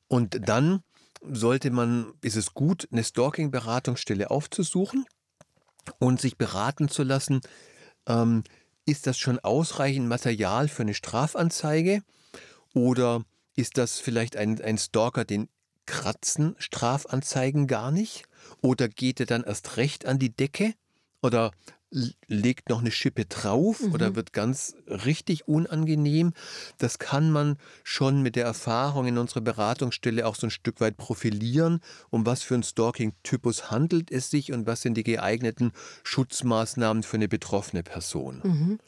Und 0.07 0.47
dann 0.47 0.83
sollte 1.21 1.71
man, 1.71 2.13
ist 2.21 2.37
es 2.37 2.53
gut, 2.53 2.87
eine 2.91 3.03
Stalking-Beratungsstelle 3.03 4.31
aufzusuchen 4.31 5.05
und 5.99 6.21
sich 6.21 6.37
beraten 6.37 6.87
zu 6.89 7.03
lassen, 7.03 7.41
ähm, 8.07 8.43
ist 8.85 9.05
das 9.05 9.17
schon 9.17 9.39
ausreichend 9.39 10.07
Material 10.07 10.67
für 10.67 10.83
eine 10.83 10.93
Strafanzeige? 10.93 12.01
Oder 12.73 13.23
ist 13.55 13.77
das 13.77 13.99
vielleicht 13.99 14.37
ein, 14.37 14.61
ein 14.61 14.77
Stalker, 14.77 15.25
den 15.25 15.49
kratzen 15.85 16.55
Strafanzeigen 16.57 17.67
gar 17.67 17.91
nicht? 17.91 18.23
Oder 18.61 18.87
geht 18.87 19.19
er 19.19 19.25
dann 19.25 19.43
erst 19.43 19.77
recht 19.77 20.05
an 20.05 20.19
die 20.19 20.35
Decke? 20.35 20.73
Oder 21.21 21.51
legt 21.89 22.69
noch 22.69 22.81
eine 22.81 22.91
Schippe 22.91 23.25
drauf 23.25 23.81
mhm. 23.81 23.93
oder 23.93 24.15
wird 24.15 24.33
ganz 24.33 24.75
richtig 24.87 25.47
unangenehm. 25.47 26.33
Das 26.77 26.99
kann 26.99 27.31
man 27.31 27.57
schon 27.83 28.21
mit 28.21 28.35
der 28.35 28.45
Erfahrung 28.45 29.07
in 29.07 29.17
unserer 29.17 29.41
Beratungsstelle 29.41 30.27
auch 30.27 30.35
so 30.35 30.47
ein 30.47 30.51
Stück 30.51 30.81
weit 30.81 30.97
profilieren, 30.97 31.79
um 32.09 32.25
was 32.25 32.43
für 32.43 32.55
einen 32.55 32.63
Stalking-Typus 32.63 33.71
handelt 33.71 34.11
es 34.11 34.29
sich 34.29 34.51
und 34.51 34.67
was 34.67 34.81
sind 34.81 34.95
die 34.95 35.03
geeigneten 35.03 35.71
Schutzmaßnahmen 36.03 37.03
für 37.03 37.17
eine 37.17 37.27
betroffene 37.27 37.83
Person. 37.83 38.41
Mhm. 38.43 38.79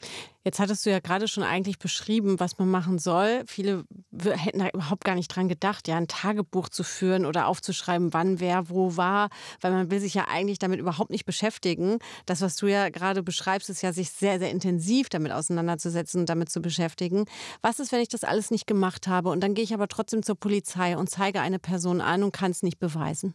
Jetzt 0.42 0.58
hattest 0.58 0.86
du 0.86 0.90
ja 0.90 1.00
gerade 1.00 1.28
schon 1.28 1.42
eigentlich 1.42 1.78
beschrieben, 1.78 2.40
was 2.40 2.58
man 2.58 2.70
machen 2.70 2.98
soll. 2.98 3.42
Viele 3.46 3.84
hätten 4.18 4.60
da 4.60 4.68
überhaupt 4.68 5.04
gar 5.04 5.14
nicht 5.14 5.28
dran 5.28 5.48
gedacht, 5.48 5.86
ja, 5.86 5.96
ein 5.96 6.08
Tagebuch 6.08 6.70
zu 6.70 6.82
führen 6.82 7.26
oder 7.26 7.46
aufzuschreiben, 7.46 8.14
wann 8.14 8.40
wer 8.40 8.70
wo 8.70 8.96
war, 8.96 9.28
weil 9.60 9.72
man 9.72 9.90
will 9.90 10.00
sich 10.00 10.14
ja 10.14 10.28
eigentlich 10.28 10.58
damit 10.58 10.80
überhaupt 10.80 11.10
nicht 11.10 11.26
beschäftigen. 11.26 11.98
Das, 12.24 12.40
was 12.40 12.56
du 12.56 12.68
ja 12.68 12.88
gerade 12.88 13.22
beschreibst, 13.22 13.68
ist 13.68 13.82
ja 13.82 13.92
sich 13.92 14.10
sehr, 14.10 14.38
sehr 14.38 14.50
intensiv 14.50 15.10
damit 15.10 15.32
auseinanderzusetzen 15.32 16.20
und 16.20 16.28
damit 16.30 16.48
zu 16.48 16.62
beschäftigen. 16.62 17.26
Was 17.60 17.78
ist, 17.78 17.92
wenn 17.92 18.00
ich 18.00 18.08
das 18.08 18.24
alles 18.24 18.50
nicht 18.50 18.66
gemacht 18.66 19.08
habe 19.08 19.28
und 19.28 19.40
dann 19.40 19.52
gehe 19.52 19.64
ich 19.64 19.74
aber 19.74 19.88
trotzdem 19.88 20.22
zur 20.22 20.36
Polizei 20.36 20.96
und 20.96 21.10
zeige 21.10 21.42
eine 21.42 21.58
Person 21.58 22.00
an 22.00 22.22
und 22.22 22.32
kann 22.32 22.50
es 22.50 22.62
nicht 22.62 22.78
beweisen? 22.78 23.34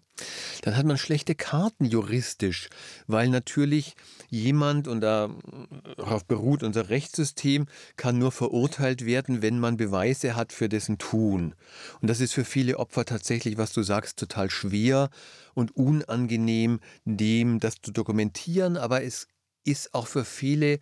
Dann 0.62 0.78
hat 0.78 0.86
man 0.86 0.98
schlechte 0.98 1.36
Karten 1.36 1.86
juristisch, 1.86 2.70
weil 3.06 3.30
natürlich 3.30 3.96
jemand, 4.30 4.88
und 4.88 5.02
darauf 5.02 6.26
beruht 6.26 6.64
unser 6.64 6.90
Rechtssystem, 6.96 7.68
kann 7.98 8.18
nur 8.18 8.32
verurteilt 8.32 9.06
werden, 9.06 9.42
wenn 9.42 9.60
man 9.60 9.76
Beweise 9.76 10.36
hat 10.36 10.54
für 10.54 10.70
dessen 10.70 10.98
Tun. 10.98 11.54
Und 12.02 12.10
das 12.10 12.22
ist 12.22 12.34
für 12.34 12.46
viele 12.46 12.80
Opfer 12.80 13.04
tatsächlich, 13.04 13.58
was 13.58 13.74
du 13.74 13.84
sagst, 13.84 14.18
total 14.18 14.50
schwer 14.50 15.10
und 15.54 15.76
unangenehm, 15.76 16.80
dem 17.04 17.60
das 17.60 17.76
zu 17.82 17.92
dokumentieren, 17.92 18.78
aber 18.78 19.04
es 19.04 19.28
ist 19.66 19.94
auch 19.94 20.08
für 20.08 20.24
viele 20.24 20.80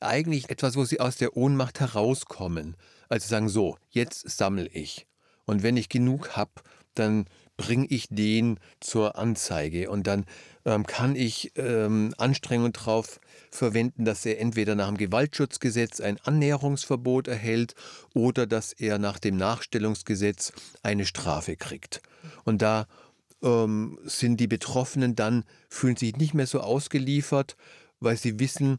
eigentlich 0.00 0.50
etwas, 0.50 0.76
wo 0.76 0.84
sie 0.84 1.00
aus 1.00 1.16
der 1.16 1.34
Ohnmacht 1.36 1.80
herauskommen. 1.80 2.76
Also 3.08 3.26
sagen 3.28 3.48
so, 3.48 3.78
jetzt 3.90 4.28
sammle 4.28 4.68
ich. 4.68 5.06
Und 5.46 5.62
wenn 5.62 5.78
ich 5.78 5.88
genug 5.88 6.36
habe, 6.36 6.52
dann 6.94 7.26
bringe 7.56 7.86
ich 7.86 8.08
den 8.10 8.58
zur 8.80 9.16
Anzeige 9.16 9.90
und 9.90 10.06
dann 10.06 10.24
ähm, 10.64 10.86
kann 10.86 11.14
ich 11.14 11.52
ähm, 11.56 12.14
Anstrengungen 12.18 12.72
darauf 12.72 13.20
verwenden, 13.50 14.04
dass 14.04 14.26
er 14.26 14.40
entweder 14.40 14.74
nach 14.74 14.88
dem 14.88 14.96
Gewaltschutzgesetz 14.96 16.00
ein 16.00 16.18
Annäherungsverbot 16.24 17.28
erhält 17.28 17.74
oder 18.12 18.46
dass 18.46 18.72
er 18.72 18.98
nach 18.98 19.18
dem 19.18 19.36
Nachstellungsgesetz 19.36 20.52
eine 20.82 21.06
Strafe 21.06 21.56
kriegt. 21.56 22.02
Und 22.44 22.62
da 22.62 22.86
ähm, 23.42 23.98
sind 24.04 24.40
die 24.40 24.48
Betroffenen 24.48 25.14
dann, 25.14 25.44
fühlen 25.68 25.96
sich 25.96 26.16
nicht 26.16 26.34
mehr 26.34 26.46
so 26.46 26.60
ausgeliefert, 26.60 27.56
weil 28.00 28.16
sie 28.16 28.40
wissen, 28.40 28.78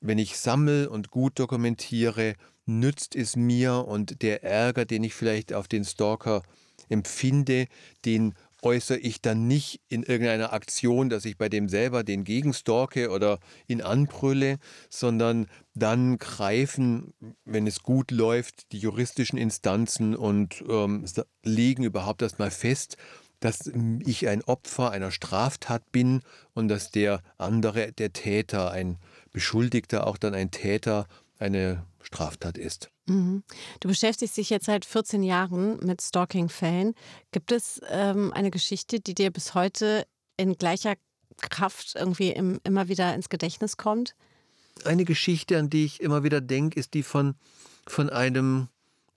wenn 0.00 0.18
ich 0.18 0.38
sammle 0.38 0.90
und 0.90 1.10
gut 1.10 1.38
dokumentiere, 1.38 2.34
nützt 2.66 3.16
es 3.16 3.34
mir 3.36 3.86
und 3.86 4.22
der 4.22 4.44
Ärger, 4.44 4.84
den 4.84 5.02
ich 5.02 5.14
vielleicht 5.14 5.52
auf 5.52 5.66
den 5.66 5.84
Stalker 5.84 6.42
empfinde, 6.88 7.66
den 8.04 8.34
äußere 8.62 8.98
ich 8.98 9.20
dann 9.20 9.48
nicht 9.48 9.80
in 9.88 10.04
irgendeiner 10.04 10.52
Aktion, 10.52 11.10
dass 11.10 11.24
ich 11.24 11.36
bei 11.36 11.48
dem 11.48 11.68
selber 11.68 12.04
den 12.04 12.24
gegenstalke 12.24 13.10
oder 13.10 13.40
ihn 13.66 13.82
anbrülle, 13.82 14.58
sondern 14.88 15.46
dann 15.74 16.18
greifen, 16.18 17.12
wenn 17.44 17.66
es 17.66 17.82
gut 17.82 18.10
läuft, 18.10 18.70
die 18.72 18.78
juristischen 18.78 19.38
Instanzen 19.38 20.14
und 20.14 20.62
ähm, 20.68 21.04
legen 21.42 21.82
überhaupt 21.82 22.22
erstmal 22.22 22.52
fest, 22.52 22.96
dass 23.40 23.70
ich 24.06 24.28
ein 24.28 24.42
Opfer 24.44 24.92
einer 24.92 25.10
Straftat 25.10 25.90
bin 25.90 26.20
und 26.54 26.68
dass 26.68 26.92
der 26.92 27.22
andere, 27.38 27.90
der 27.92 28.12
Täter, 28.12 28.70
ein 28.70 28.98
Beschuldigter, 29.32 30.06
auch 30.06 30.16
dann 30.16 30.34
ein 30.34 30.52
Täter, 30.52 31.08
eine 31.42 31.84
Straftat 32.00 32.56
ist. 32.56 32.90
Mhm. 33.06 33.42
Du 33.80 33.88
beschäftigst 33.88 34.36
dich 34.36 34.50
jetzt 34.50 34.66
seit 34.66 34.84
14 34.84 35.22
Jahren 35.22 35.78
mit 35.84 36.00
Stalking-Fällen. 36.00 36.94
Gibt 37.32 37.52
es 37.52 37.80
ähm, 37.90 38.32
eine 38.32 38.50
Geschichte, 38.50 39.00
die 39.00 39.14
dir 39.14 39.30
bis 39.30 39.54
heute 39.54 40.06
in 40.36 40.54
gleicher 40.54 40.94
Kraft 41.50 41.94
irgendwie 41.96 42.30
im, 42.30 42.60
immer 42.64 42.88
wieder 42.88 43.14
ins 43.14 43.28
Gedächtnis 43.28 43.76
kommt? 43.76 44.14
Eine 44.84 45.04
Geschichte, 45.04 45.58
an 45.58 45.70
die 45.70 45.84
ich 45.84 46.00
immer 46.00 46.22
wieder 46.22 46.40
denke, 46.40 46.78
ist 46.78 46.94
die 46.94 47.02
von, 47.02 47.34
von 47.86 48.10
einem 48.10 48.68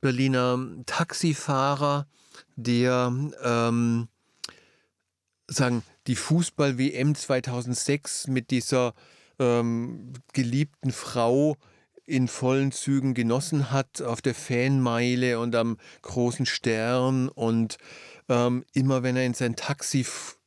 Berliner 0.02 0.60
Taxifahrer, 0.86 2.08
der 2.56 3.14
ähm, 3.44 4.08
sagen, 5.48 5.84
die 6.08 6.16
Fußball-WM 6.16 7.16
2006 7.16 8.28
mit 8.28 8.52
dieser 8.52 8.94
ähm, 9.40 10.14
geliebten 10.34 10.92
Frau 10.92 11.56
in 12.06 12.28
vollen 12.28 12.72
Zügen 12.72 13.14
genossen 13.14 13.72
hat 13.72 14.02
auf 14.02 14.22
der 14.22 14.36
Fanmeile 14.36 15.40
und 15.40 15.56
am 15.56 15.78
großen 16.02 16.46
Stern. 16.46 17.30
Und 17.30 17.78
ähm, 18.30 18.64
immer 18.74 19.04
wenn 19.04 19.16
er 19.16 19.26
in 19.26 19.34
sein 19.34 19.56
Taxi 19.56 20.06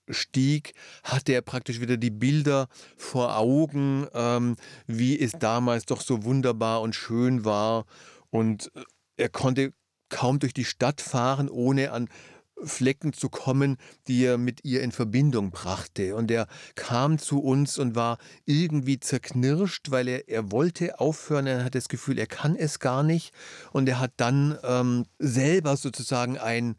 stieg, 0.09 0.75
hatte 1.03 1.33
er 1.33 1.42
praktisch 1.42 1.81
wieder 1.81 1.97
die 1.97 2.11
Bilder 2.11 2.68
vor 2.97 3.37
Augen, 3.37 4.07
ähm, 4.14 4.57
wie 4.87 5.18
es 5.18 5.33
damals 5.33 5.87
doch 5.87 6.01
so 6.01 6.25
wunderbar 6.25 6.81
und 6.81 6.94
schön 6.94 7.44
war. 7.44 7.85
Und 8.31 8.71
äh, 8.75 8.85
er 9.16 9.29
konnte 9.29 9.73
kaum 10.09 10.38
durch 10.38 10.55
die 10.55 10.64
Stadt 10.64 11.01
fahren, 11.01 11.49
ohne 11.49 11.92
an 11.92 12.09
Flecken 12.64 13.12
zu 13.12 13.29
kommen, 13.29 13.77
die 14.07 14.25
er 14.25 14.38
mit 14.38 14.64
ihr 14.64 14.83
in 14.83 14.92
Verbindung 14.92 15.51
brachte. 15.51 16.14
Und 16.14 16.31
er 16.31 16.47
kam 16.75 17.18
zu 17.18 17.40
uns 17.40 17.79
und 17.79 17.94
war 17.94 18.18
irgendwie 18.44 19.01
zerknirscht, 19.01 19.90
weil 19.90 20.09
er, 20.09 20.29
er 20.29 20.51
wollte 20.51 21.01
aufhören. 21.01 21.47
Er 21.47 21.64
hat 21.64 21.75
das 21.75 21.88
Gefühl, 21.88 22.18
er 22.18 22.27
kann 22.27 22.57
es 22.57 22.79
gar 22.79 23.03
nicht. 23.03 23.33
Und 23.73 23.88
er 23.88 24.01
hat 24.01 24.12
dann 24.16 24.59
ähm, 24.62 25.07
selber 25.18 25.77
sozusagen 25.77 26.38
ein 26.38 26.77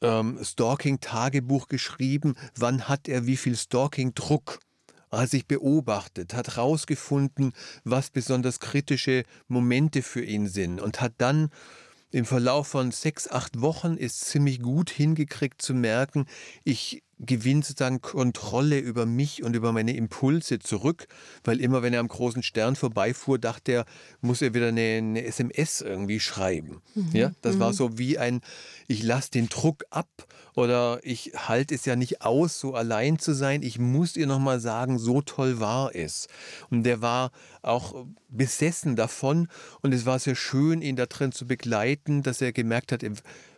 ähm, 0.00 0.38
Stalking-Tagebuch 0.42 1.68
geschrieben. 1.68 2.34
Wann 2.56 2.88
hat 2.88 3.08
er 3.08 3.26
wie 3.26 3.36
viel 3.36 3.56
Stalking-Druck? 3.56 4.60
Hat 5.10 5.30
sich 5.30 5.46
beobachtet, 5.46 6.34
hat 6.34 6.56
herausgefunden, 6.56 7.54
was 7.82 8.10
besonders 8.10 8.60
kritische 8.60 9.24
Momente 9.46 10.02
für 10.02 10.22
ihn 10.22 10.48
sind 10.48 10.82
und 10.82 11.00
hat 11.00 11.14
dann 11.16 11.48
im 12.10 12.24
Verlauf 12.24 12.68
von 12.68 12.90
sechs, 12.90 13.28
acht 13.28 13.60
Wochen 13.60 13.96
ist 13.96 14.20
ziemlich 14.20 14.62
gut 14.62 14.90
hingekriegt 14.90 15.60
zu 15.60 15.74
merken, 15.74 16.26
ich 16.64 17.02
gewinnt 17.18 17.64
sozusagen 17.64 18.00
Kontrolle 18.00 18.78
über 18.78 19.06
mich 19.06 19.42
und 19.42 19.56
über 19.56 19.72
meine 19.72 19.94
Impulse 19.96 20.58
zurück, 20.58 21.08
weil 21.44 21.60
immer 21.60 21.82
wenn 21.82 21.92
er 21.92 22.00
am 22.00 22.08
großen 22.08 22.42
Stern 22.42 22.76
vorbeifuhr, 22.76 23.38
dachte 23.38 23.72
er, 23.72 23.84
muss 24.20 24.40
er 24.40 24.54
wieder 24.54 24.68
eine, 24.68 24.98
eine 24.98 25.24
SMS 25.24 25.80
irgendwie 25.80 26.20
schreiben. 26.20 26.80
Mhm. 26.94 27.10
Ja, 27.12 27.32
das 27.42 27.56
mhm. 27.56 27.60
war 27.60 27.72
so 27.72 27.98
wie 27.98 28.18
ein, 28.18 28.40
ich 28.86 29.02
lasse 29.02 29.32
den 29.32 29.48
Druck 29.48 29.84
ab 29.90 30.08
oder 30.54 31.00
ich 31.02 31.32
halte 31.36 31.74
es 31.74 31.84
ja 31.84 31.96
nicht 31.96 32.22
aus, 32.22 32.60
so 32.60 32.74
allein 32.74 33.18
zu 33.18 33.32
sein. 33.32 33.62
Ich 33.62 33.78
muss 33.78 34.16
ihr 34.16 34.26
noch 34.26 34.38
mal 34.38 34.60
sagen, 34.60 34.98
so 34.98 35.20
toll 35.20 35.60
war 35.60 35.94
es. 35.94 36.28
Und 36.70 36.84
der 36.84 37.00
war 37.00 37.32
auch 37.62 38.06
besessen 38.28 38.94
davon 38.94 39.48
und 39.82 39.92
es 39.92 40.06
war 40.06 40.18
sehr 40.18 40.36
schön, 40.36 40.82
ihn 40.82 40.96
da 40.96 41.06
drin 41.06 41.32
zu 41.32 41.46
begleiten, 41.46 42.22
dass 42.22 42.40
er 42.40 42.52
gemerkt 42.52 42.92
hat, 42.92 43.02
er 43.02 43.12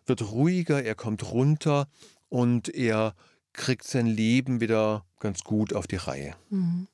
wird 0.07 0.31
ruhiger, 0.31 0.83
er 0.83 0.95
kommt 0.95 1.31
runter 1.31 1.89
und 2.29 2.69
er 2.69 3.15
kriegt 3.53 3.85
sein 3.85 4.07
Leben 4.07 4.61
wieder 4.61 5.05
ganz 5.19 5.45
gut 5.45 5.75
auf 5.75 5.87
die 5.87 5.97
Reihe. 5.97 6.35
Mhm. 6.51 6.89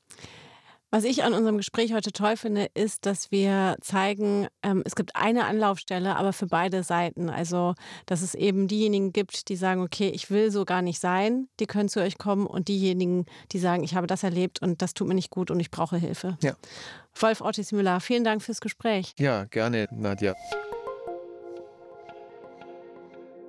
Was 0.90 1.04
ich 1.04 1.24
an 1.24 1.34
unserem 1.34 1.56
Gespräch 1.56 1.92
heute 1.92 2.12
toll 2.12 2.36
finde, 2.36 2.68
ist, 2.72 3.06
dass 3.06 3.32
wir 3.32 3.76
zeigen, 3.80 4.46
ähm, 4.62 4.82
es 4.86 4.94
gibt 4.94 5.16
eine 5.16 5.44
Anlaufstelle, 5.44 6.14
aber 6.16 6.32
für 6.32 6.46
beide 6.46 6.84
Seiten. 6.84 7.28
Also, 7.28 7.74
dass 8.06 8.22
es 8.22 8.34
eben 8.34 8.68
diejenigen 8.68 9.12
gibt, 9.12 9.48
die 9.48 9.56
sagen, 9.56 9.82
okay, 9.82 10.08
ich 10.08 10.30
will 10.30 10.50
so 10.52 10.64
gar 10.64 10.82
nicht 10.82 11.00
sein, 11.00 11.48
die 11.58 11.66
können 11.66 11.88
zu 11.88 12.00
euch 12.00 12.18
kommen 12.18 12.46
und 12.46 12.68
diejenigen, 12.68 13.26
die 13.52 13.58
sagen, 13.58 13.82
ich 13.82 13.96
habe 13.96 14.06
das 14.06 14.22
erlebt 14.22 14.62
und 14.62 14.80
das 14.80 14.94
tut 14.94 15.08
mir 15.08 15.14
nicht 15.14 15.30
gut 15.30 15.50
und 15.50 15.58
ich 15.58 15.70
brauche 15.70 15.96
Hilfe. 15.96 16.38
Ja. 16.42 16.54
Wolf 17.18 17.40
Ortiz 17.40 17.72
Müller, 17.72 18.00
vielen 18.00 18.24
Dank 18.24 18.42
fürs 18.42 18.60
Gespräch. 18.60 19.12
Ja, 19.18 19.44
gerne, 19.44 19.88
Nadja. 19.90 20.34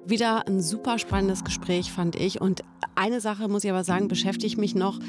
Wieder 0.07 0.47
ein 0.47 0.61
super 0.61 0.99
spannendes 0.99 1.43
Gespräch, 1.43 1.91
fand 1.91 2.15
ich. 2.15 2.39
Und 2.39 2.61
eine 2.95 3.19
Sache, 3.19 3.49
muss 3.49 3.65
ich 3.65 3.69
aber 3.69 3.83
sagen, 3.83 4.07
beschäftigt 4.07 4.57
mich 4.57 4.73
noch, 4.73 4.99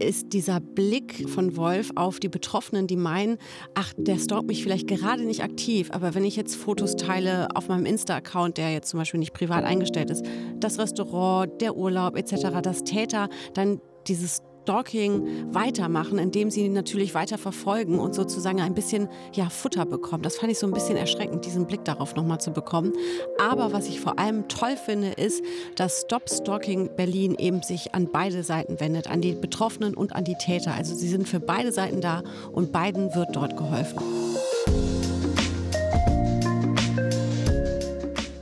ist 0.00 0.32
dieser 0.32 0.58
Blick 0.58 1.28
von 1.28 1.56
Wolf 1.56 1.92
auf 1.94 2.18
die 2.18 2.28
Betroffenen, 2.28 2.88
die 2.88 2.96
meinen, 2.96 3.38
ach, 3.74 3.92
der 3.96 4.18
stalkt 4.18 4.48
mich 4.48 4.64
vielleicht 4.64 4.88
gerade 4.88 5.24
nicht 5.24 5.44
aktiv, 5.44 5.90
aber 5.92 6.16
wenn 6.16 6.24
ich 6.24 6.34
jetzt 6.34 6.56
Fotos 6.56 6.96
teile 6.96 7.46
auf 7.54 7.68
meinem 7.68 7.86
Insta-Account, 7.86 8.58
der 8.58 8.72
jetzt 8.72 8.88
zum 8.90 8.98
Beispiel 8.98 9.20
nicht 9.20 9.32
privat 9.32 9.62
eingestellt 9.62 10.10
ist, 10.10 10.26
das 10.56 10.78
Restaurant, 10.80 11.60
der 11.60 11.76
Urlaub 11.76 12.16
etc., 12.16 12.60
dass 12.60 12.82
Täter 12.82 13.28
dann 13.54 13.80
dieses 14.08 14.42
Stalking 14.68 15.54
weitermachen, 15.54 16.18
indem 16.18 16.50
sie 16.50 16.68
natürlich 16.68 17.14
weiter 17.14 17.38
verfolgen 17.38 17.98
und 17.98 18.14
sozusagen 18.14 18.60
ein 18.60 18.74
bisschen 18.74 19.08
ja, 19.32 19.48
Futter 19.48 19.86
bekommen. 19.86 20.22
Das 20.22 20.36
fand 20.36 20.52
ich 20.52 20.58
so 20.58 20.66
ein 20.66 20.74
bisschen 20.74 20.98
erschreckend, 20.98 21.46
diesen 21.46 21.66
Blick 21.66 21.86
darauf 21.86 22.14
nochmal 22.14 22.38
zu 22.38 22.50
bekommen. 22.50 22.92
Aber 23.40 23.72
was 23.72 23.88
ich 23.88 23.98
vor 23.98 24.18
allem 24.18 24.46
toll 24.48 24.76
finde, 24.76 25.12
ist, 25.12 25.42
dass 25.76 26.02
Stop 26.02 26.28
Stalking 26.28 26.90
Berlin 26.96 27.34
eben 27.38 27.62
sich 27.62 27.94
an 27.94 28.10
beide 28.12 28.42
Seiten 28.42 28.78
wendet, 28.78 29.08
an 29.08 29.22
die 29.22 29.32
Betroffenen 29.32 29.94
und 29.94 30.14
an 30.14 30.24
die 30.24 30.36
Täter. 30.36 30.74
Also 30.74 30.94
sie 30.94 31.08
sind 31.08 31.26
für 31.26 31.40
beide 31.40 31.72
Seiten 31.72 32.02
da 32.02 32.22
und 32.52 32.70
beiden 32.70 33.14
wird 33.14 33.34
dort 33.34 33.56
geholfen. 33.56 33.98